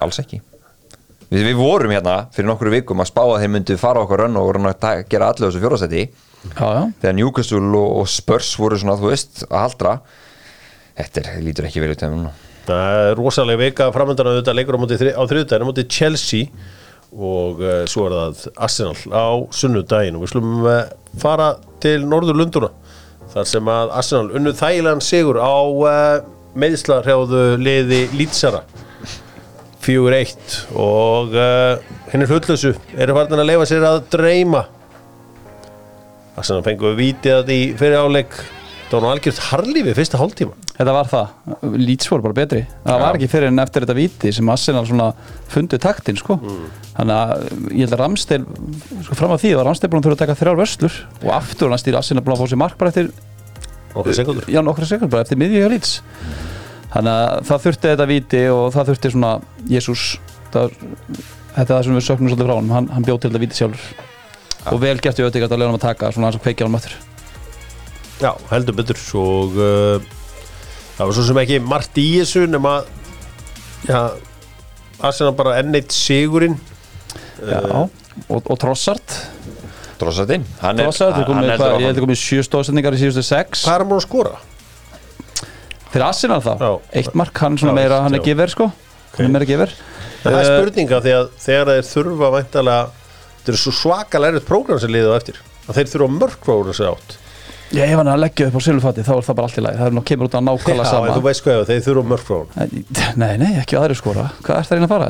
[0.06, 0.42] alls ekki.
[1.34, 4.38] Við, við vorum hérna fyrir nokkru vikum að spá að þeir myndu fara okkur rönn
[4.38, 8.52] og rönn að ta- gera allir þessu fjórastætti já, já, þegar Newcastle og, og Spurs
[8.62, 9.96] voru svona, þú veist, að haldra.
[11.00, 12.34] Þetta er, lítur ekki vel út þeim núna.
[12.68, 15.88] Það er rosalega vika framöndan að þetta leikur á, móti, þri- á þriðudaginn á móti
[15.90, 16.46] Chelsea
[17.14, 19.26] og uh, svo er það Arsenal á
[19.58, 20.16] sunnudaginn.
[20.20, 20.84] Og við slumum uh,
[21.22, 21.50] fara
[21.84, 22.70] til Norðurlunduna
[23.34, 26.24] þar sem að Arsenal unnu þægilegan sigur á uh,
[26.60, 28.62] meðslarhjáðu liði Lítsara
[29.84, 31.82] 4-1 og uh,
[32.14, 34.64] henni hlutlösu eru farin að leifa sér að dreyma.
[36.40, 38.38] Arsenal fengu vitið að því fyrir áleik
[38.90, 40.56] það var nú algjört harlífi fyrsta hálftíma.
[40.74, 41.34] Þetta var það.
[41.82, 45.10] Leeds voru bara betri, það var ekki fyrir en eftir þetta viti sem Arsenal svona
[45.54, 46.38] fundu taktin sko,
[46.96, 48.48] þannig að ég held að Ramstein,
[49.06, 51.74] sko fram að því var Ramstein búin að þurfa að taka þrjár vörslur og aftur
[51.74, 53.12] hann stýr Arsenal búin að fá sér mark bara eftir
[53.94, 55.96] okkur sekundur já, nokkra sekund bara eftir miðju hjá Leeds.
[56.94, 59.32] Þannig að það þurfti þetta viti og það þurfti svona
[59.70, 60.04] Jésús
[60.54, 62.76] þetta er það sem við söknum svolítið frá honum.
[62.76, 64.12] Hann, hann bjóð til þetta viti sjálfur.
[64.74, 66.78] Og vel gert í auðvitað að lega hann að taka svona hans að kveikja hann
[66.78, 67.02] aftur
[68.24, 69.00] Já, heldur betur.
[69.20, 70.12] Og uh,
[70.98, 72.78] það var svo sem ekki margt í þessu nema
[73.90, 74.00] já,
[75.04, 76.56] Arsenal bara enn eitt sigurinn.
[77.44, 79.18] Já, og, og Trossart
[80.00, 83.02] Drossatinn, hann er er komið, hann hvað, ég er held að komið sjö stóðsendingar í
[83.04, 83.66] síðustu sex.
[83.68, 84.34] Hvað er hann búin að skora?
[85.94, 86.72] fyrir Arsenal þá, Já.
[87.00, 88.26] eitt mark hann svona Já, meira, hann er já.
[88.32, 88.70] gefur sko.
[89.14, 89.74] Hann er meira gefur
[90.24, 92.86] Það er Eh, spurninga því að þegar þeir þurfa væntalega
[93.44, 96.78] þetta er svo svakalega erfitt prógram sem liðið á eftir að þeir þurfa mörg prógram
[96.78, 97.18] sér átt
[97.74, 99.64] já, ef hann er að leggja upp á silfati þá er það bara allt í
[99.66, 101.86] lagi, það er nú kemur út að nákvæmlega Já, en þú sama veist hvað, þeir
[101.88, 102.68] þurfa mörg prógram
[103.24, 104.28] nei, nei, ekki aðri skora.
[104.44, 105.10] Hvað er það að reyna að fara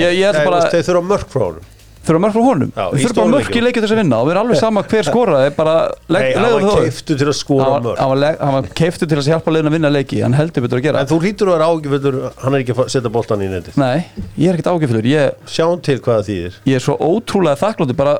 [0.00, 1.68] ég, ég held bara, Þeir þurfa mörg prógram
[2.00, 2.70] þurfa mörg frá honum?
[2.72, 4.18] Já, þurfum bara mörg í leikið þess að vinna.
[4.20, 5.08] Og við erum alveg sama hver
[5.56, 5.74] bara
[6.08, 9.18] Nei, hann var keiftu til að skora mörg hann var, leg- hann var keiftu til
[9.20, 10.20] að hjálpa liðin að vinna leiki.
[10.24, 11.02] Hann heldur betur að gera.
[11.04, 13.76] En þú hlýtur að vera ágiföldur hann er ekki að fa- setja boltan í netið.
[13.84, 13.98] Nei,
[14.40, 16.58] ég er ekkert ágifilur ég, Sjáum til hvað það þýðir.
[16.72, 18.16] Ég er svo ótrúlega þakklóti bara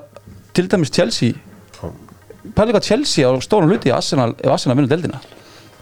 [0.53, 1.33] til dæmis Chelsea
[2.57, 5.21] pæli hvað Chelsea á stórum hluti í Arsenal, ef Arsenal vinnur deildina.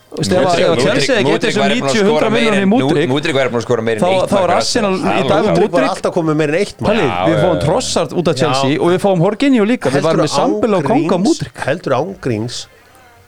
[0.09, 4.31] Þú veist, ef að- að Chelsea getið þessum 90-100 miljonum í að en Þá- eitt
[4.31, 5.19] þá er mark á Arsenal Arsenal.
[5.19, 6.81] í dag Múdrik var alltaf komið meir en eitt
[7.29, 7.61] við já.
[7.67, 9.91] Trossard út af Chelsea og við fáum Horginjó líka.
[9.93, 12.67] Við varum með Sambel og Konga og Múdrik heldur ángríns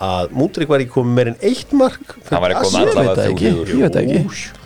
[0.01, 2.01] að Múdrik var ekki komið meir en eitt mark
[2.31, 3.67] Hann var ekki komið það þrjú, ekki, fjögur.
[3.69, 4.25] ég veit það ekki.
[4.25, 4.60] það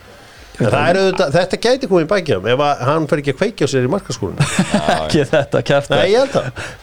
[0.55, 3.91] auðvitað, þetta gæti komið í bækjum ef að hann fer ekki að kveikja sér í
[3.91, 4.45] markaskólinu
[4.95, 6.37] ekki þetta kæft Nei, ég held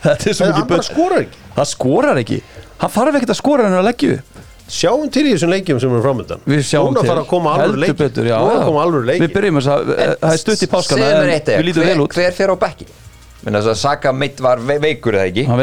[0.03, 1.39] það er hann skorar ekki.
[1.55, 2.39] Það skorar ekki,
[2.81, 4.41] hann þarf ekkert að skora en að leggja upp.
[4.71, 7.65] Sjáum til í þessum leikjum sem eru framöndan við sjáum til, fara að koma alveg
[7.65, 7.95] heldur leiki.
[7.99, 8.37] betur já,
[9.11, 11.39] við byrjum þess að það er stutt í páskana eða,
[11.75, 12.15] hver, út.
[12.15, 12.87] hver fer á bekki?
[13.41, 15.47] Menn þess að Saka mitt var ve veikur eða ekki?
[15.49, 15.59] Hann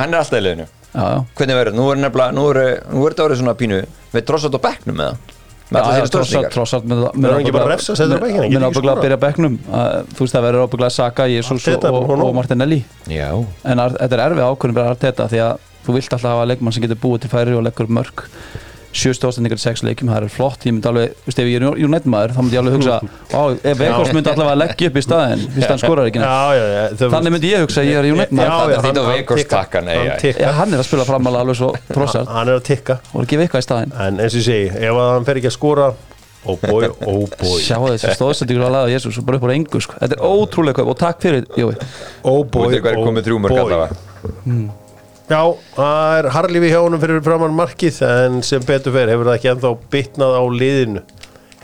[0.00, 0.42] hann er alltaf í
[0.92, 1.06] já.
[1.38, 3.78] Hvernig verður, nú er nefnilega, nú er, nú er þetta orðið svona pínu
[4.12, 5.14] Við drossat á bekknum með
[5.72, 6.24] getur
[7.16, 7.54] mun ekki
[8.66, 9.20] ábygglega að byrja
[9.72, 12.80] Að, þú veist það verður ábygglega Saka, Jesus Arteta og, er Martinelli.
[13.10, 13.28] Já.
[13.64, 16.84] En þetta er erfið ákvörðin bara Arteta því að þú vilt alltaf hafa leikmann sem
[16.84, 18.26] getur búið til færi og leggur upp mörg
[18.92, 21.56] sjöstu ástendingar í sex leikjum, það er flott ég myndi alveg, þú veist, ef ég
[21.56, 22.96] er United maður þá myndi ég alveg hugsa,
[23.40, 26.28] á, ef Veikos myndi allavega leggja upp í staðinn, fyrst hann skorar ekki neitt.
[26.28, 28.52] Já, já, já þau- þannig myndi ég hugsa að ég er United Já, maður.
[28.52, 29.96] já, þetta er þitt á Veikos tikkar, takkan, nei,
[30.60, 32.98] hann er að spila framalega alveg svo trossart Hann er að tikka.
[33.16, 33.92] Og ekki veika í staðinn.
[33.96, 35.88] En eins og ég segi, ef að hann fer ekki að skora
[36.42, 37.60] Oh boy, oh boy.
[37.62, 39.94] Sjá þessi stóðsendingur að laga Jésús og bara upp á engu sko.
[40.02, 40.82] þetta er ótrúlega
[45.32, 49.38] Já, það er harlífi hjá honum fyrir framann markið en sem betur fer hefur það
[49.38, 51.02] ekki ennþá bitnað á liðinu.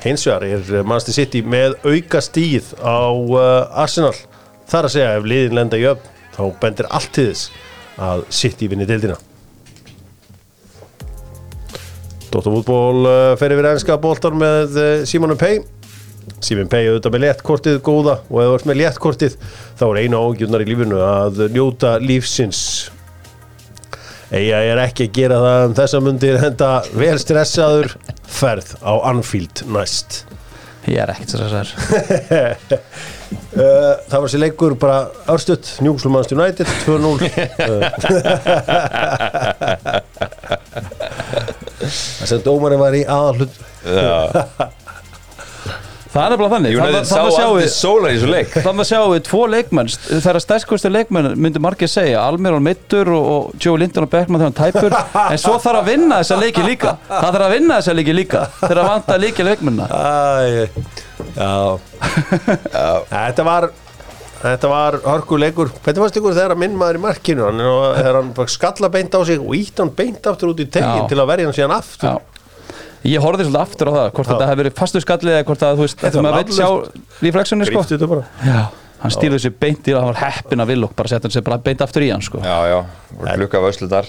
[0.01, 4.15] Hins vegar er Manchester City með auka stíð á uh, Arsenal.
[4.73, 6.09] Þar að segja ef liðin lenda í öfn
[6.39, 7.53] þá bendir allt til þess
[8.09, 9.21] að City vinni deildina.
[12.33, 15.59] Dóttarfútból uh, fer yfir ennska boltar með uh, Simonum Pei.
[16.41, 19.41] Simon Pei auðvitað með léttkortið góða og ef þú ert með léttkortið
[19.77, 22.63] þá er einu ágjurnar í lífinu að njóta lífsins
[24.29, 27.89] Eija er ekki að gera það um þessa mundir enda vel stressaður
[28.29, 30.27] ferð á Anfield næst.
[30.89, 31.69] Ég er ekkert það
[33.29, 37.29] Uh, það var sér leikur bara örstutt Newcastle United 2-0 uh,
[42.19, 43.53] Það sem dómarinn var í aðalhlut
[46.13, 46.77] það það er nefnilega þannig.
[48.65, 49.91] Þannig að sjáum við tvo leikmenn.
[50.09, 54.61] Þeirra stærskostu leikmenn myndi margir segja Almiron Mittur og, Joe Linton og Beckman þegar hann
[54.61, 54.97] tæpur
[55.33, 56.95] en svo þarf að vinna þessa leiki líka.
[57.11, 59.49] Það þarf að vinna þessa leiki líka þegar að vanta leiki
[61.37, 61.53] já.
[63.13, 63.71] Þetta var
[64.39, 65.71] Þetta var hörkuleikur.
[65.83, 67.49] Hvernig fannst ykkur þegar að minn maður í markinu
[67.97, 71.09] þegar hann bara skalla beint á sig og ítt hann beint aftur út í tegin
[71.11, 72.21] til að verja hann síðan aftur.
[73.07, 75.79] Ég horfði svolítið aftur á það hvort þetta hefði verið fastu skallið eða hvort að
[75.79, 76.69] þú veist Þetta maður veit sjá
[77.23, 77.79] reflexunni sko.
[77.79, 78.25] Gríftu þetta bara.
[78.43, 78.61] Já,
[78.99, 81.45] hann stýrði sér beint í það hann var heppin að vilja bara setja hann sér
[81.47, 82.41] bara beint aftur í hann sko.
[82.43, 82.79] Já, já,
[83.15, 84.09] voru klukka vöslutar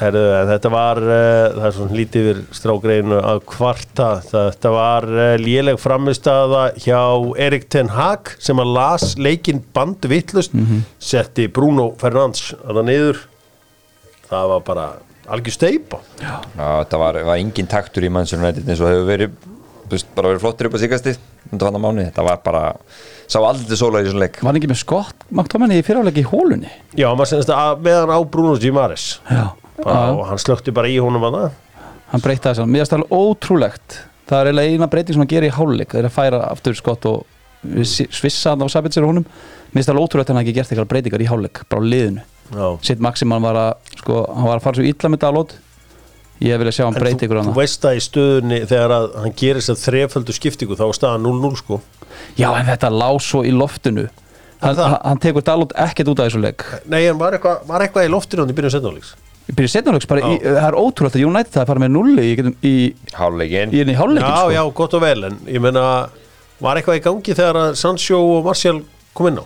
[0.00, 1.14] Herðu, en þetta var uh,
[1.54, 4.10] það er svona lítið yfir strágreinu að kvarta.
[4.26, 7.00] Þetta var uh, léleg framistaða hjá
[7.46, 10.58] Erik Ten Hag sem að las leikinn band vittlust
[10.98, 13.22] setti Bruno Fernandes að það niður.
[14.28, 14.88] Það var bara
[15.34, 19.38] algjör steipa Já, þetta var, var engin taktur í United eins og hefur verið
[20.16, 21.14] bara verið flottur upp á síkasti
[21.48, 22.64] undan fann mánu, þetta var bara
[23.28, 24.36] sá aldrei sólar í þessum leik.
[24.42, 26.72] Var hann ekki með skott Maktomenni í fyrirháleiki í hólunni?
[26.92, 29.46] Já, maður senast að meðan á Bruno Gimares Já,
[29.80, 31.56] bara, og hann slökti bara í honum að það
[32.12, 33.98] hann breytti þess að mér er alveg ótrúlegt.
[34.28, 35.92] Það er eiginlega eina breyting sem hann gerir í hálfleik.
[35.92, 39.26] Það er að færa aftur skott og svissa hann á Sabitzer og honum.
[39.74, 41.88] Mér er alveg ótrúlegt að hann hafi ekki gert eitthvað breytingar í hálfleik bara á
[41.92, 42.24] liðinu.
[42.86, 45.56] Sitt Maximan var að sko, hann var að fara svo illa með Dalot.
[46.38, 48.94] Ég vilja sjá hann En breyti þú, ykkur þú hann veist það í stöðunni þegar
[48.94, 51.80] að hann gerir þess að þreföldu skiptingu þá staðan 0-0 sko.
[52.38, 54.06] Já en þetta lá svo í loftinu.
[54.62, 58.08] Hann, hann, tekur Dalot ekkert út af þessu leik Nei, hann var eitthvað, var eitthvað
[58.08, 59.12] í loftinu hann í byrjun setnáleiks
[59.54, 62.32] byrja setnáleiks bara, í, það er ótrúlegt að United það er fara með nulli í,
[62.66, 62.72] í,
[63.16, 64.50] Háluleikin í, í hálfleikin Já, sko.
[64.56, 65.84] já, gott og vel en ég meina,
[66.64, 68.82] var eitthvað í gangi þegar að Sancho og Martial
[69.16, 69.44] kom inn á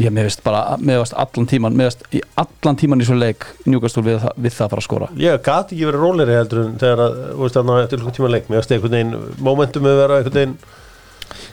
[0.00, 3.16] ég mér veist bara, mér veist allan tíman mér veist í allan tíman í svo
[3.18, 5.08] leik njúkastúl við, það- við það að fara að skora.
[5.20, 8.30] Ég gati ekki verið róleri heldur en þegar að, þú veist að eftir hlutum tíma
[8.32, 8.46] leik.
[8.48, 10.56] Mér veist einhvern veginn, momentum við vera einhvern veginn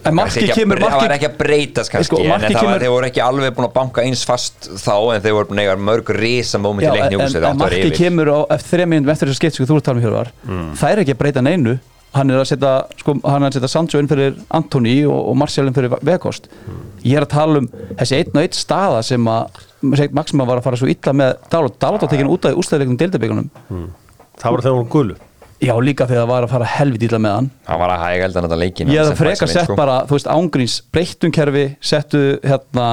[0.06, 2.08] en marki kemur það var marki, ekki að breytast kannski.
[2.16, 5.22] Sko, en það var, þeir voru ekki alveg búin að banka eins fast þá en
[5.24, 7.92] þeir voru búin að eiga mörg risa moment já, í leikni en, en, en marki
[7.96, 10.32] kemur á, eftir þreja mínútum eftir þessu skipt sem þú ert talum hér var
[10.80, 11.78] það er ekki að breyta neinu
[12.16, 15.38] hann er að setja, sko, hann er að setja Sancho inn fyrir Antoni og, og
[15.38, 16.50] Martial inn fyrir Vekost
[17.06, 19.66] ég er að tala um þessi einn og einn staða sem að
[20.12, 21.78] Maxima var að fara svo illa með Dalot.
[21.80, 23.50] Dalot var tekinn út af ústæðleikum deildabíkunum
[24.40, 25.20] það var þegar hún gullu
[25.60, 27.48] já líka þegar það var að fara helvit illa með hann.
[27.68, 30.78] Hann var að hæga eldan þetta leikin ég hefði frekar sett bara, þú veist, ángríns
[30.92, 32.88] breyttum kerfi, settu hérna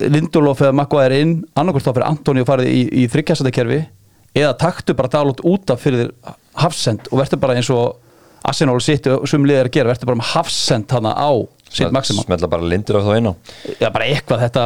[0.00, 3.80] Lindelof eða Maguire inn annarkvæmst þá fyrir Antoni og farið í, í þryggjastandi kerfi
[6.62, 8.00] hafsend og verður bara eins og
[8.44, 11.32] Arsenal sitt og sum liðir að gera, verður bara með hafsend hana á
[11.74, 13.32] sitt Maxima smetla bara lindir á þá á.
[13.80, 14.64] Já bara eitthvað, þetta,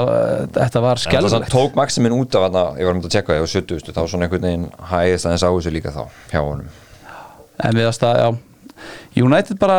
[0.59, 3.39] þetta var En það skelvilegt tók Maximin út af þarna, ég var um að tjekka
[3.39, 6.69] það á 70 þá svona einhvern veginn hægist aðeins á þessu líka þá hjá honum.
[7.65, 9.79] En við að stað, já United bara,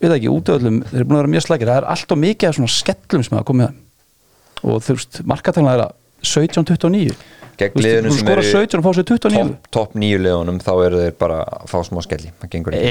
[0.00, 2.22] við það ekki, útöðlum þeir eru búin að vera mjög slækir, það er allt og
[2.22, 3.76] mikið af svona skellum sem hafa komið
[4.62, 5.92] og þú veist, markatalna er að
[6.22, 7.14] 17-29
[7.60, 11.02] gegn liðunum sem eru 17 og fá sér 29 topp top nýju liðunum þá eru
[11.02, 12.32] þeir bara að fá smá skelli.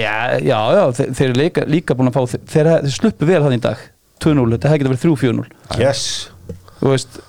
[0.02, 3.30] Já, já, já, þeir, þeir eru líka, líka búin að fá þeir, þeir, þeir sluppu
[3.32, 3.84] vel þannig í dag.
[4.22, 6.02] 2-0, þetta hefði getið verið 3-4-0 yes.
[6.82, 7.20] Þú veist,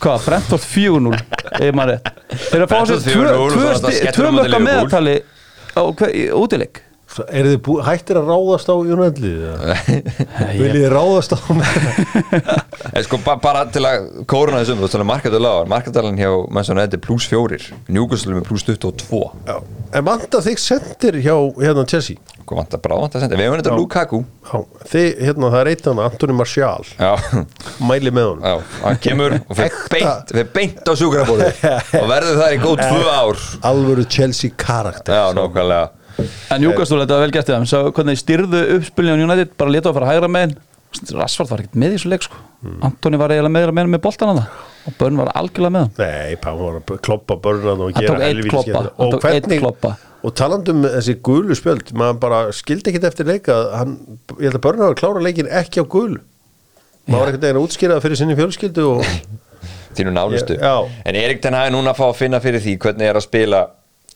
[0.00, 1.18] hvað, Brentford 4-0
[1.68, 2.00] ef maður er
[2.48, 4.48] þeir eru að fá sér Brentford 4-0 og tvö- það tvö skellur á tvö móti
[4.68, 4.94] mörg
[5.78, 6.80] að í útileik
[7.28, 9.24] Er þið bú, hættir að ráðast á United?
[10.58, 11.40] Viljið þið ráðast á
[12.96, 16.78] en sko ba bara til að kóruna þessum þú talað markaðu lagar markaðalinn hjá Manchester
[16.78, 17.60] United pluss 4
[17.90, 19.58] Newcastle með pluss 22 Já.
[19.96, 22.18] En vanta þig sendir hjá hérna Chelsea?
[22.48, 24.18] Hvað vantar bara vantar að senda við hefum þetta Lukaku.
[24.48, 24.58] Já,
[24.92, 26.86] þið, hérna það er eitt hann Antoni Martial.
[26.96, 27.44] Já.
[27.84, 28.46] Mæli með honum.
[28.48, 31.48] Já, hann kemur og fyrir beint, fyrir beint á sjúkrabóðu
[32.00, 33.44] og verður það í góð tvö ár.
[33.68, 35.12] Alvöru Chelsea karakter.
[35.16, 35.84] Já, nákvæmlega
[36.54, 37.68] En Júkastúl, þetta var vel gert í þeim.
[37.68, 40.56] Sá hvernig styrðu uppspilinu á United bara leta að fara hægra megin.
[41.14, 42.38] Rassvart var ekkert með í þessu leik sko.
[42.86, 45.90] Antoni var eiginlega meira með með boltan að það og Börn var algjörlega með hann.
[46.00, 49.92] Nei, Pán var að kloppa börnan og Hann gera hann Og hvernig klobba.
[50.24, 53.98] Og talandum um þessi gulu spjöld maður bara skildi ekkit eftir leika hann,
[54.40, 56.22] ég held að börnan var að klára leikin ekki á gulu
[57.06, 59.04] maður var ekkert eginn að útskýra það fyrir sinni fjölskyldu og
[59.98, 60.56] þínu nánustu.
[60.58, 63.26] En Erik Ten Hag er núna að fá að finna fyrir því hvernig er að
[63.28, 63.62] spila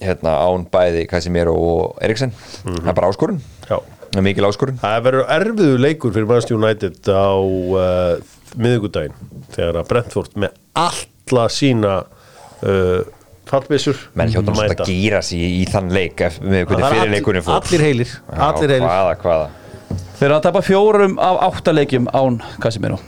[0.03, 2.35] hérna án bæði Casemiro og Eriksen.
[2.65, 3.41] Það er bara áskorun.
[3.71, 4.81] Er mikil áskorun.
[4.83, 9.17] Það verður erfiðu leikur fyrir Manchester United á uh, miðugudaginn
[9.55, 13.01] þegar að Brentford með alla sína uh,
[13.49, 17.47] fallbissur menn hljóta náttúrulega að gýra sig í, í þann leik ef, með hvernig fyrirleikurinn
[17.47, 17.61] fór.
[17.61, 18.87] Allir heilir, allir heilir.
[18.89, 19.49] hvaða, hvaða.
[20.19, 23.01] Þeir eru að tapa fjórum af átta leikjum án Casemiro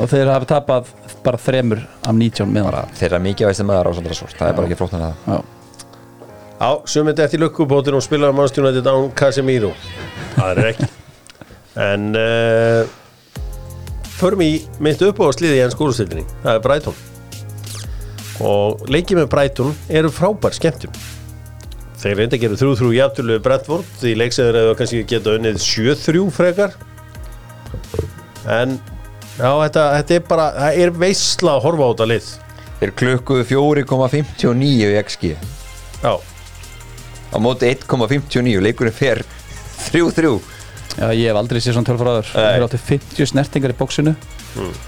[0.00, 0.88] og þeir hafa tapað
[1.24, 4.56] bara þremur af 19 með bara þeirra mikið veist maður á svona svort það er
[4.58, 5.04] bara ekki flótt en
[6.58, 9.72] það hann Á, sumið þetta í lukkubóttir og spilaði Manchester United án Casemiro.
[10.36, 10.90] Það er ekki.
[11.84, 12.86] En uh,
[14.14, 17.00] förum í mitt upp á sliði í enn skúrustildinni Það er Brighton.
[18.46, 20.94] Og leikið með Brighton eru frábær skemmtum
[22.04, 23.92] Þeir reynda að gera 3-3 jafntölu Brentford.
[24.04, 26.74] Í leiksæður eða kannski geta unnið 7-3 frekar.
[28.44, 28.74] En
[29.38, 32.28] já, þetta, þetta er bara það er veisla að horfa á þetta lið.
[32.82, 35.30] Þeir klukkuðu 4,59 í XG
[36.02, 36.12] Já,
[37.34, 39.24] á móti 1,59 leikurinn fer
[39.90, 40.34] 3-3
[40.94, 42.44] Já, ég hef aldrei séð svona tölfræður Nei.
[42.54, 44.12] Þeir áttu 50 snertingar í bóksinu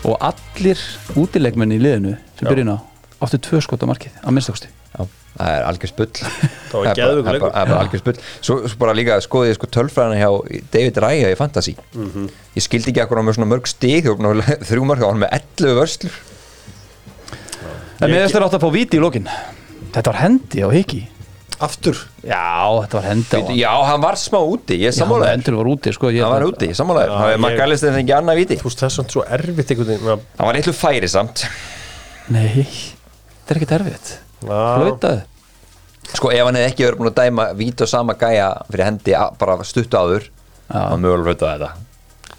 [0.06, 0.78] og allir
[1.18, 2.78] útileikmenn í liðinu sem byrjun á
[3.26, 5.02] áttu tvö skot á markið á minnstakosti Já,
[5.36, 6.12] það er algjör spull.
[6.70, 8.14] Það er bara- algjör spull.
[8.40, 11.74] Svo, svo bara líka skoðið sko tölfræðina hjá David Raya í Fantasy.
[11.92, 12.30] Mhm.
[12.56, 14.22] ég skildi ekki akkur á með svona mörg stig og
[14.70, 16.16] þrjú mörg á hann með 11 vörslur.
[18.00, 19.28] En mér þeir átt að fá viti í lokin.
[19.92, 21.02] Þetta var hendi á hiki
[21.60, 21.96] aftur?
[22.22, 23.56] Já, þetta var hendi á hann.
[23.56, 25.32] Já, hann var smá úti, ég Já, sammálaður.
[25.38, 27.08] endur var úti sko, ég- Hann var úti, ég sammálaður.
[27.12, 29.12] Já, Það er ég- maður gælist þegar ekki annað viti Þú veist það er svona
[29.14, 31.46] svo erfitt einhvern veginn að- Hann var eitthvað færi samt.
[32.28, 34.18] Nei, þetta er ekkert erfitt.
[34.42, 34.60] Já.
[34.76, 35.22] Flautaði
[36.14, 39.12] Sko ef hann hefði ekki verið búin að dæma vít og sama gæja fyrir hendi
[39.14, 40.22] a- bara stuttu áður
[40.70, 40.88] Já.
[40.90, 41.72] hann mögulega flautaði þetta.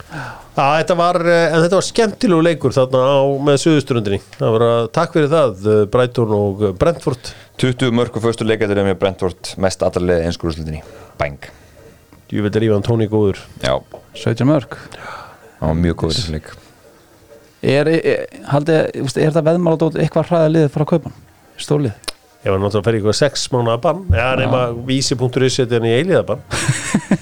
[0.08, 4.60] Já, þetta var, eh, en þetta var skemmtilegu leikur þarna á með Suðustrundinni Það var
[4.64, 8.98] að takk fyrir það, eh, Brighton og eh, Brentford 20 mörg og fyrstu leikaður með
[9.00, 10.82] Brentford mest allarlega einskúrúslutinni
[11.18, 11.48] Bang.
[12.30, 13.40] Ég veit er Ívan Tóni góður.
[13.64, 13.78] Já,
[14.14, 14.76] 17 mörg.
[15.58, 16.50] Var mjög góður í þessum leik.
[17.58, 21.24] Er, er, haldi, er, er þetta veðmála eitthvað hraða liðið fara að kaupa hann?
[21.58, 22.04] Stólið
[22.44, 24.02] Ég var náttúrulega að ferja ykkur sex mánuða bann.
[24.14, 26.44] Já, nema vísi.is setja hann í eiliða bann.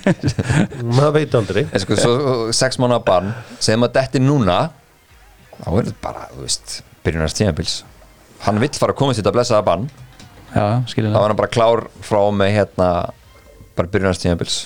[0.99, 1.63] Maður veit aldrei.
[1.81, 3.33] Sko, svo sex mánuða barn
[3.65, 4.67] sem að detti núna
[5.63, 7.77] þá er þetta bara, þú veist byrjunarst tímabils
[8.45, 9.87] hann vill fara að komast í þetta blessaða barn
[10.57, 12.89] Já, skiljilega var hann bara klár frá með hérna
[13.77, 14.57] bara byrjunarst tímabils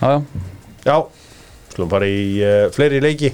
[0.00, 0.16] Já, já,
[0.88, 0.96] Já,
[1.70, 3.30] skulum fara í uh, fleiri leiki.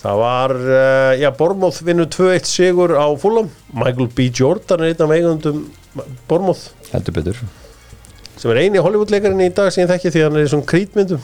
[0.00, 3.50] Það var, uh, já, Bormóð vinnur 2-1 sigur á Fulham.
[3.76, 4.30] Michael B.
[4.32, 5.60] Jordan er einn af eigundum
[6.28, 7.44] Bormóð heldur betur.
[8.40, 10.70] Sem er eini Hollywood-leikarinn í dag sem ég þekki því að hann er í svona
[10.72, 11.22] krítmyndum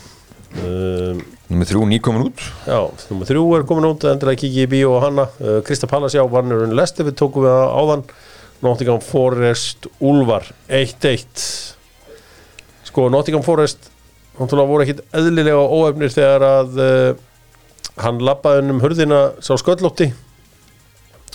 [0.59, 1.21] um,
[1.51, 2.43] Númer þrjú nýkomin út.
[2.67, 2.79] Já,
[3.11, 5.25] nummer þrjú er komin út endur að kikið í bíó og hanna.
[5.43, 8.05] Uh, Krista Pallas já, Vannurinn Lesti við tókum við á- áðan.
[8.61, 11.73] Nottingham Forest Úlfar 1-1
[12.85, 13.89] Sko, Nottingham Forest
[14.37, 17.09] náttúrulega voru ekkit eðlilega óefnir þegar að uh,
[18.05, 20.11] hann labbaði um hurðina sá sköllótti.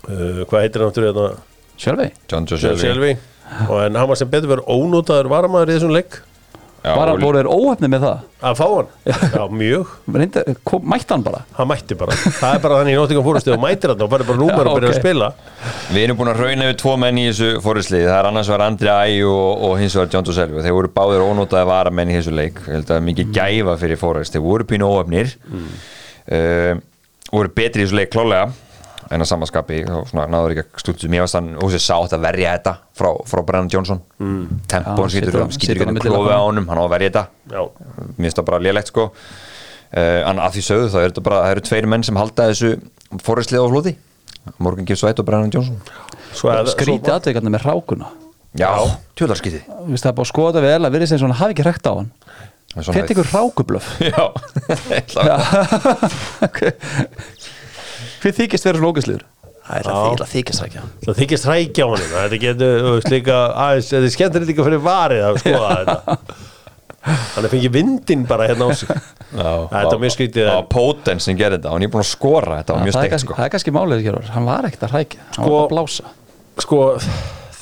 [0.05, 1.51] Uh, hvað heitir hann náttúrulega þetta?
[1.81, 3.09] sjálfi John Joe Shelby Selvi
[3.67, 6.21] og en hann var sem betur verið ónótaður varamaður í þessum leik.
[6.21, 6.34] Já,
[6.85, 8.23] Var hann voru þeir óhefni með það?
[8.45, 9.43] Að fá hann, já.
[9.61, 9.91] Mjög.
[10.85, 11.39] Mætti hann bara?
[11.57, 14.27] Hann mætti bara, það er bara þannig í Nottingham Forest og mætir hann og bara
[14.27, 15.29] bara númer Já, og byrjar að spila.
[15.95, 18.65] Við erum búin að rauna yfir tvo menn í þessu fóruðsliði það er annars var
[18.67, 22.13] Andri Æ og, og hins vegar John Joe Selvi og þeir voru báðir ónótaði varamenn
[22.13, 22.61] í þessu leik.
[22.67, 26.85] Ég held að er mikið gæfa fyrir fóruðs þeir voru pínu óöfnir mm.
[27.31, 28.51] voru betri í þessu leik klálega
[29.13, 32.55] en að samanskapi svona náður ekki að stúttu mér varst hann húsið sátt að verja
[32.55, 34.01] þetta frá, frá Brennan Johnson.
[34.21, 34.63] Mm.
[34.71, 37.25] tempón skýtur um, ekki milli klófi á honum hann á að verja þetta.
[37.53, 37.61] Já,
[38.07, 39.07] mér finnst það bara lélegt sko.
[39.95, 42.49] Uh, en að því sögðu þá er þetta bara það eru tveir menn sem halda
[42.51, 42.73] þessu
[43.23, 43.95] fóruðslið á flóti.
[44.57, 48.11] Morgan Gibbs White og Brennan að Skríti aðveikarna með rákuna
[48.55, 48.71] Já,
[49.89, 51.93] veist það er að skoða vel að virðist eins og hann hafi ekki rekt á
[51.97, 52.11] hann.
[52.75, 54.25] Þetta ykkur rákublöf Já,
[58.25, 58.65] Hver þykist?
[58.65, 59.93] Það er Já.
[59.93, 62.09] það þykist þykist rækja það þykist hrækja á honum.
[62.15, 66.17] Þetta getur, líka aðeins, þetta er skemmtilegt líka fyrir varið að skoða þetta.
[67.05, 68.91] Hann er fengið vindin bara hérna á sig.
[69.35, 70.49] Þetta er mjög skrítið.
[70.49, 71.69] Það var Póten sem gerði þetta.
[71.69, 73.37] Og hann er búin að skora Þetta var mjög það, steikt sko.
[73.37, 75.73] það er kannski málið hér Hann var ekkert að rækja, hann Sko- var bara að
[75.75, 76.13] blása.
[76.65, 76.79] Sko,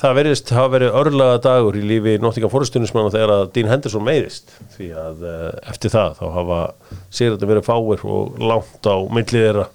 [0.00, 4.52] það verðist hafa verið örlaga dagur í lífi Nottingham Forest-tunismanna þegar að Dean Henderson meiðist
[4.76, 6.60] því að uh, eftir það þá hafa
[7.10, 9.66] sigurðan verið fáir og langt á millið þeirra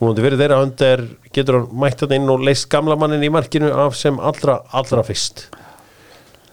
[0.00, 3.32] Múlandi fyrir þeirra hönd er, getur hann mætt þetta inn og leist gamla mannin í
[3.32, 5.46] markinu af sem allra, allra fyrst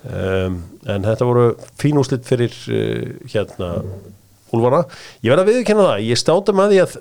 [0.08, 1.48] um, en þetta voru
[1.80, 3.76] fín úslit fyrir uh, hérna
[4.54, 4.84] Úlfana.
[5.26, 6.92] Ég verð að viðurkenna það, ég státa með því að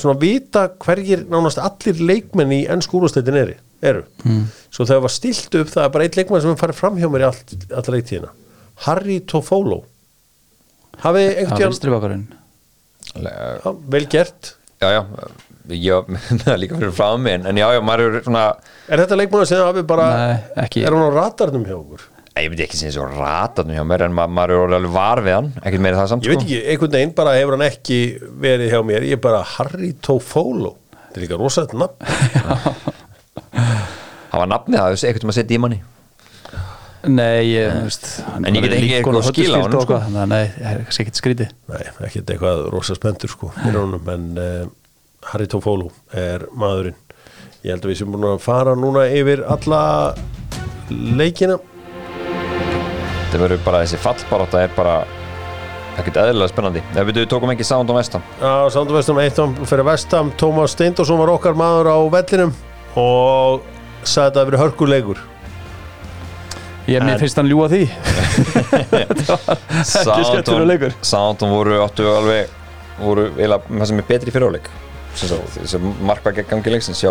[0.00, 4.04] svona vita hverjir nánast allir leikmenn í enn skúrúsleitin eru, eru.
[4.24, 4.46] Mm.
[4.72, 7.08] svo þegar var stilt upp það er bara eitt leikmenn sem er farið fram hjá
[7.12, 8.32] mér í allt, allra leiktíðina
[8.86, 9.82] Harry Toffolo
[11.04, 15.02] hafið einhvern er tíðan vel gert Já, já,
[15.68, 18.44] með það líka fyrir frá mig en, já, já, maður er svona
[18.88, 20.82] Er þetta leikmann sem hafið bara Nei, ekki.
[20.86, 22.08] Er hún á radarnum hjá okkur?
[22.32, 25.36] Ég veit ekki sem þessi ratarnu hjá mér en ma maður er alveg var við
[25.36, 27.98] hann ekkert meira það samt Ég veit ekki, einhvern veginn bara hefur hann ekki
[28.46, 31.96] verið hjá mér Ég er bara Harry Toffolo Þetta er líka rosaðt nafn
[34.32, 35.82] Það var nafnið það, þessi eitthvað sem að setja í manni
[37.02, 39.96] Nei, ég, þú veist hann En ég er get ekki eitthvað skila á og sko.
[40.14, 44.70] Nei, það er kannski ekkert skrítið Nei, ekkert eitthvað rosa spenntur sko en uh,
[45.30, 46.96] Harry Tofólu er maðurinn.
[47.62, 49.82] Ég held að við sem búin að fara núna yfir alla
[50.90, 51.58] leikina.
[53.32, 54.96] Það verður bara þessi fallbarátta er bara
[56.00, 56.82] ekkert eðlilega spennandi.
[56.98, 61.20] Ef við tókum ekki Sound on Vestam á Sandu Vestam 1 fyrir Vestam Tómas Steindorsson
[61.20, 62.52] var okkar maður á vellinum
[62.98, 63.62] og
[64.02, 65.22] sagði þetta að vera hörkuleikur.
[66.90, 67.84] Ég mér En- finnst hann ljúa því.
[69.86, 70.96] Skemmtilegur leikur.
[71.06, 72.50] Soundon voru áttu alveg
[72.98, 74.66] voru eiginlega það sem er betri í fyriráleik
[75.16, 77.10] sem markvæk ekki gangi leiksins hjá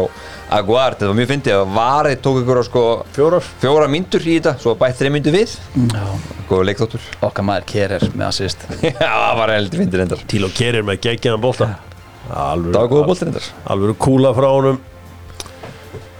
[0.58, 2.84] Aguard, þetta var mjög fyndið að varðið tók ykkur á sko
[3.16, 3.50] fjórar.
[3.62, 5.54] fjóra myndur í þetta, svo bætt þreim myndur við.
[5.94, 6.06] Já,
[6.50, 7.06] góða leikþóttur.
[7.30, 8.66] Okkar maður Kerer með assist.
[8.88, 10.26] Já, það var heldur fyndið reyndar.
[10.34, 11.70] Til og kerir með geggjaðan bolta.
[12.32, 13.48] Alveg, Það var reyndar.
[13.76, 14.82] alveg kúla frá honum.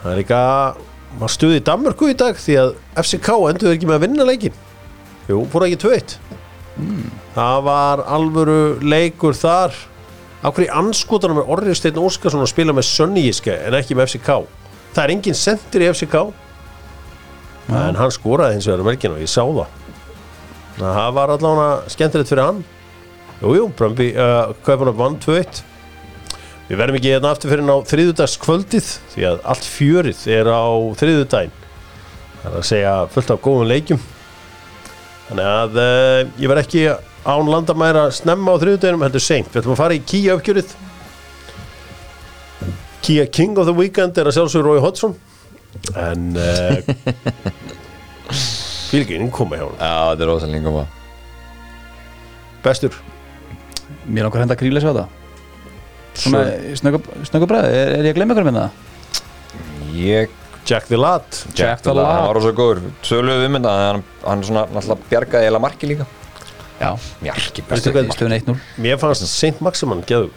[0.02, 0.42] Það er líka
[1.20, 2.70] maður stuði í Danmörku í dag því að
[3.04, 4.54] FCK endur ekki með að vinna leikin
[5.28, 6.14] jú, fór ekki tveitt
[7.36, 9.76] það var alvöru leikur þar
[10.42, 14.42] á hverju anskotanum er Orri Steinn Óskarsson að spila með Sönníiske en ekki með FCK
[14.92, 16.18] það er engin sendir í FCK
[17.72, 19.78] en hann skoraði hins vegar um helgina og ég sá það.
[20.82, 22.64] Það var allavega skemmtilegt fyrir hann.
[23.42, 25.62] Jújú, jú, Brömbi uh, Kaupan upp vann 2-1
[26.68, 30.62] Við verðum ekki hérna aftur fyrir á þriðudagskvöldið því að allt fjörið er á
[31.00, 31.56] þriðudaginn
[32.42, 34.04] Það er að segja fullt af góðum leikjum.
[35.28, 36.86] Þannig að uh, ég verð ekki
[37.26, 39.50] án landamæra snemma á þriðudaginum heldur seint.
[39.52, 40.74] Við ætlum að fara í Kia uppgjörið.
[43.06, 45.16] Kia King of the Weekend er að sjálfsögur Rói Hodson
[45.98, 46.76] en uh,
[48.92, 50.84] fylginn koma hjá hann Já, þetta er rosalega koma.
[52.62, 53.00] Bestur.
[54.06, 55.18] Mér langar að henda krílis á það.
[56.22, 56.44] Svona
[56.78, 58.88] snöggu bræði, er, er ég að glemma ykkur með það?
[59.96, 60.34] Ég,
[60.68, 61.26] Jack the Lad
[61.58, 62.84] Jack the Lad, hann var rosalega góður.
[63.08, 66.10] Söluðu um þetta, hann, hann svona náttúrulega bjargaði eða marki líka
[66.82, 66.92] Já,
[68.42, 70.32] 1-0 Mér fannst Saint Maximan geður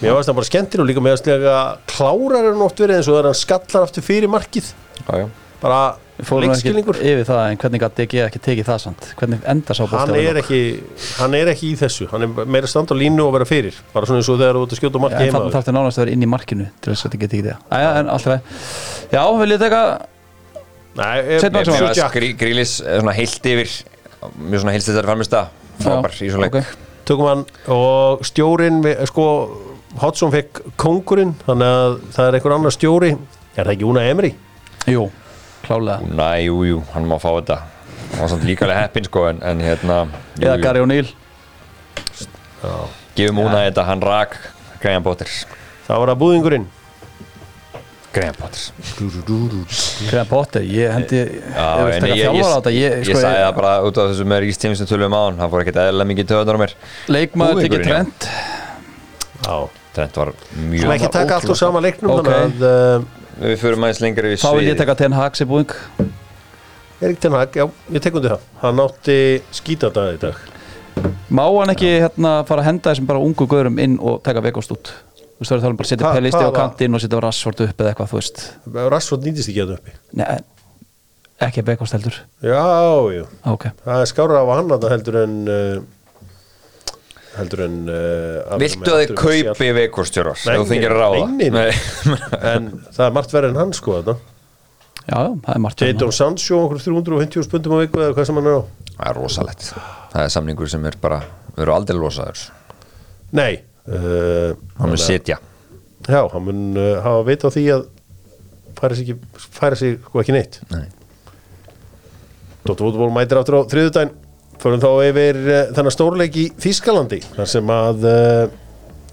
[0.00, 1.58] Mér fannst það bara skemmtir og líka mér fannst líka
[1.92, 4.72] klárar er nótt verið eins og það er hann skallar aftur fyrir markið
[5.06, 5.28] Já, já
[5.60, 5.80] bara
[6.20, 9.82] ekki leikskilningur yfir það en hvernig gæti DG ekki tekið það samt Hvernig endar sá
[9.92, 10.60] hann er, ekki,
[11.18, 14.08] hann er ekki í þessu hann er meira stand á línu og vera fyrir bara
[14.08, 15.76] svona eins og þegar þú ert að skjóta á marki En heima þannig þarf þetta
[15.76, 18.12] nánast að vera inn í markinu til þess að þetta geti ekki það Æja, en
[18.16, 18.32] alltaf
[19.14, 19.82] Já, vil ég teka
[22.40, 23.76] Grílis svona heilt yfir
[24.36, 25.46] mjög svona heilst þetta framist að
[25.80, 26.54] frábær í svona leik.
[26.60, 26.86] ok.
[27.10, 27.44] tökum hann.
[27.72, 29.24] Og stjórin við- sko,
[30.00, 33.10] Hodson fekk kongurinn þannig að það er einhver annar stjóri.
[33.56, 34.34] Er það ekki Una Emri?
[34.86, 35.08] Jú,
[35.64, 36.00] klálega.
[36.06, 37.56] Næ, jú, jú, hann má fá þetta.
[38.12, 39.96] Hann var samt líka alveg heppinn sko en, en hérna
[40.38, 40.60] jú, Eða.
[40.62, 41.10] Gary O'Neill.
[43.16, 44.36] Gefum Úna þetta, hann rak
[44.82, 45.26] Graham Potter.
[45.88, 46.66] Það var að búðingurinn
[48.10, 48.62] Graham Potter.
[50.10, 53.20] Graham Potter, ég hendi Já, Ef við ég, þjálfara á þetta ég, Ég, ég sko,
[53.22, 55.36] sagði það bara út af þessu með Rís Tími sem tölum á hann.
[55.38, 56.74] Hann fór ekkert eðlilega mikið töðunar á mér.
[57.14, 58.26] Leikmaður tekið trend
[59.46, 59.56] Já.
[59.94, 62.18] þetta var Við mjög ekki taka allt úr sama leiknum Ok.
[62.26, 65.48] þannig að uh, við förum aðeins lengur í Þá vil ég taka Ten Hag sem
[65.50, 65.76] búing
[67.00, 68.42] Erik Ten Hag, já, ég tek undir það.
[68.60, 69.14] Hann átti
[69.56, 70.42] skítadag í dag.
[71.32, 74.74] Má hann ekki hérna fara að henda þessum bara ungu gaurum inn og taka vekost
[74.74, 74.90] út
[75.40, 77.20] Þú veist, það er talað um bara að setja Hva- pelisti á kantinn og setja
[77.24, 78.40] rassvort upp eða eitthvað, þú veist.
[78.92, 79.94] Rassford nýtist ekki að uppi.
[80.20, 80.26] Nei,
[81.46, 82.18] ekki vekost heldur.
[82.44, 82.60] Já,
[83.14, 85.78] já, Ok, það er skára af hann að það heldur en uh,
[87.38, 91.22] heldur en uh, Viltu að þið kaupi veikostjórar Nei, ef þú þingir að ráða?
[91.38, 91.70] nei, nei.
[92.52, 96.14] en það er margt verið en hann sko þetta já, já, það er margt Jadon
[96.16, 98.62] Sancho, okkur 350 spundum á viku eða hvað sem hann er á.
[99.00, 99.68] Það er rosalegt.
[100.12, 101.22] Það er samningur sem er bara
[101.54, 102.44] við erum aldrei losaður
[103.40, 103.52] Nei
[103.90, 105.38] uh, hann mun sitja.
[106.08, 107.84] Já, hann mun uh, hafa veit á því að
[108.80, 110.60] færa sig, ekki, færa sig sko ekki neitt.
[110.72, 110.86] Nei.
[112.64, 114.16] Dóttar Fútból mætir aftur á þriðudaginn
[114.60, 118.42] Förum þá yfir uh, þennan stórleik í Þískalandi þar sem að uh,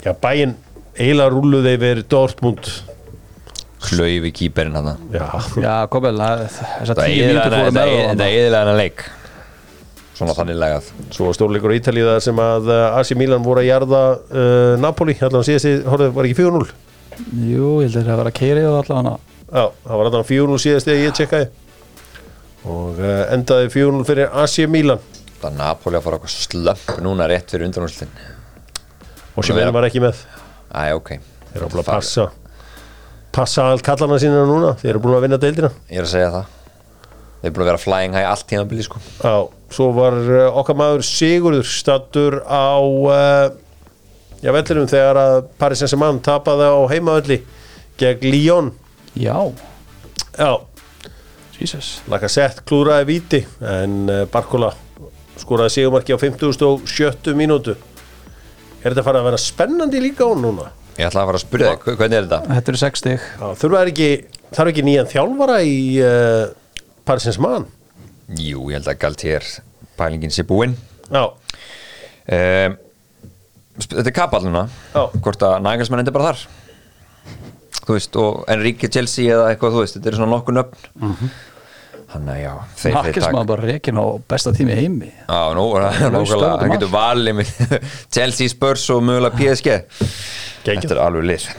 [0.04, 0.58] já, bæinn
[0.98, 2.68] eiginlega rúluð yfir Dortmund.
[3.88, 5.28] Klaufi kýperinn hann Já,
[5.62, 9.06] Já, Kobel, þessar Það er eðilega hann leik
[10.18, 13.68] Svona þannig legað svo stórleikur á Ítalíu þar sem að uh, AC Milan voru að
[13.70, 16.66] jarða uh, Napoli, allan síðast horfðu, var ekki 4-0
[17.18, 19.14] Jú, ég held að það var að keiri og allavega.
[19.48, 21.48] Já, það var allan 4-0 síðast þegar ég tjekkaði.
[22.68, 25.06] Og uh, endaði 4-0 fyrir AC Milan.
[25.38, 28.14] Það er Napoli að fara okkur slöpp núna rétt fyrir undanúrslitin.
[29.38, 30.22] Og sem var ekki með.
[30.74, 31.14] Æ, ok.
[31.52, 32.28] Þeir eru búin að passa.
[33.34, 34.74] Passa all kallana sína núna.
[34.82, 35.72] Þeir eru búin að vinna deildina.
[35.90, 36.56] Ég er að segja það.
[37.38, 38.56] Þeir eru búin að vera flying high allt
[38.88, 39.02] sko.
[39.22, 39.36] Já,
[39.74, 43.50] svo var uh, okkar maður Sigurður stattur á uh,
[44.42, 47.42] já, vellinum þegar að Paris Saint-Germain tapaði á heimavelli
[48.00, 48.72] gegn Lyon
[49.18, 49.36] Já,
[50.38, 50.52] Já,
[51.58, 54.72] Jesus Laka sett klúraði víti en uh, Barkola
[55.38, 57.34] skoraði sigumarki á 57.
[57.38, 57.76] mínútu
[58.84, 60.72] Er þetta farið að vera spennandi líka á núna?
[60.98, 62.40] Ég ætla að fara að spyrja þig, hvernig er þetta?
[62.56, 64.12] Þetta eru 6 stig Já, þurfa þær ekki,
[64.58, 66.46] þarf ekki nýjan þjálfara í uh,
[67.08, 67.68] Parisins mann?
[68.36, 69.46] Jú, ég held að Galtier
[69.98, 70.76] pælingin sé búinn.
[71.08, 72.78] Já, um,
[73.78, 75.04] Þetta er kapall núna Já.
[75.22, 76.48] Hvort að nægarsmenn endur bara þar.
[77.78, 80.90] Þú veist, og Enrique Chelsea eða eitthvað, þú veist, þetta eru svona nokkuð nöfn.
[80.98, 81.30] Mhm.
[82.08, 85.10] Þannig að já, þeir, þeir Nakkismann bara reikin á besta tími í heimi.
[85.28, 87.82] Já, nú, hann getur valið með
[88.16, 89.68] Chelsea, Spurs og mögulega PSG
[90.64, 90.86] Geggjað.
[90.88, 91.50] Þetta er alveg lið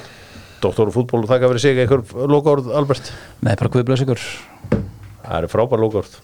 [0.62, 2.02] doktor og fútból þakka fyrir sig einhver
[2.32, 3.12] lokaord Albert?
[3.44, 4.24] Nei, bara guðblöðs ykkur.
[4.72, 6.16] Það eru frábær lokaord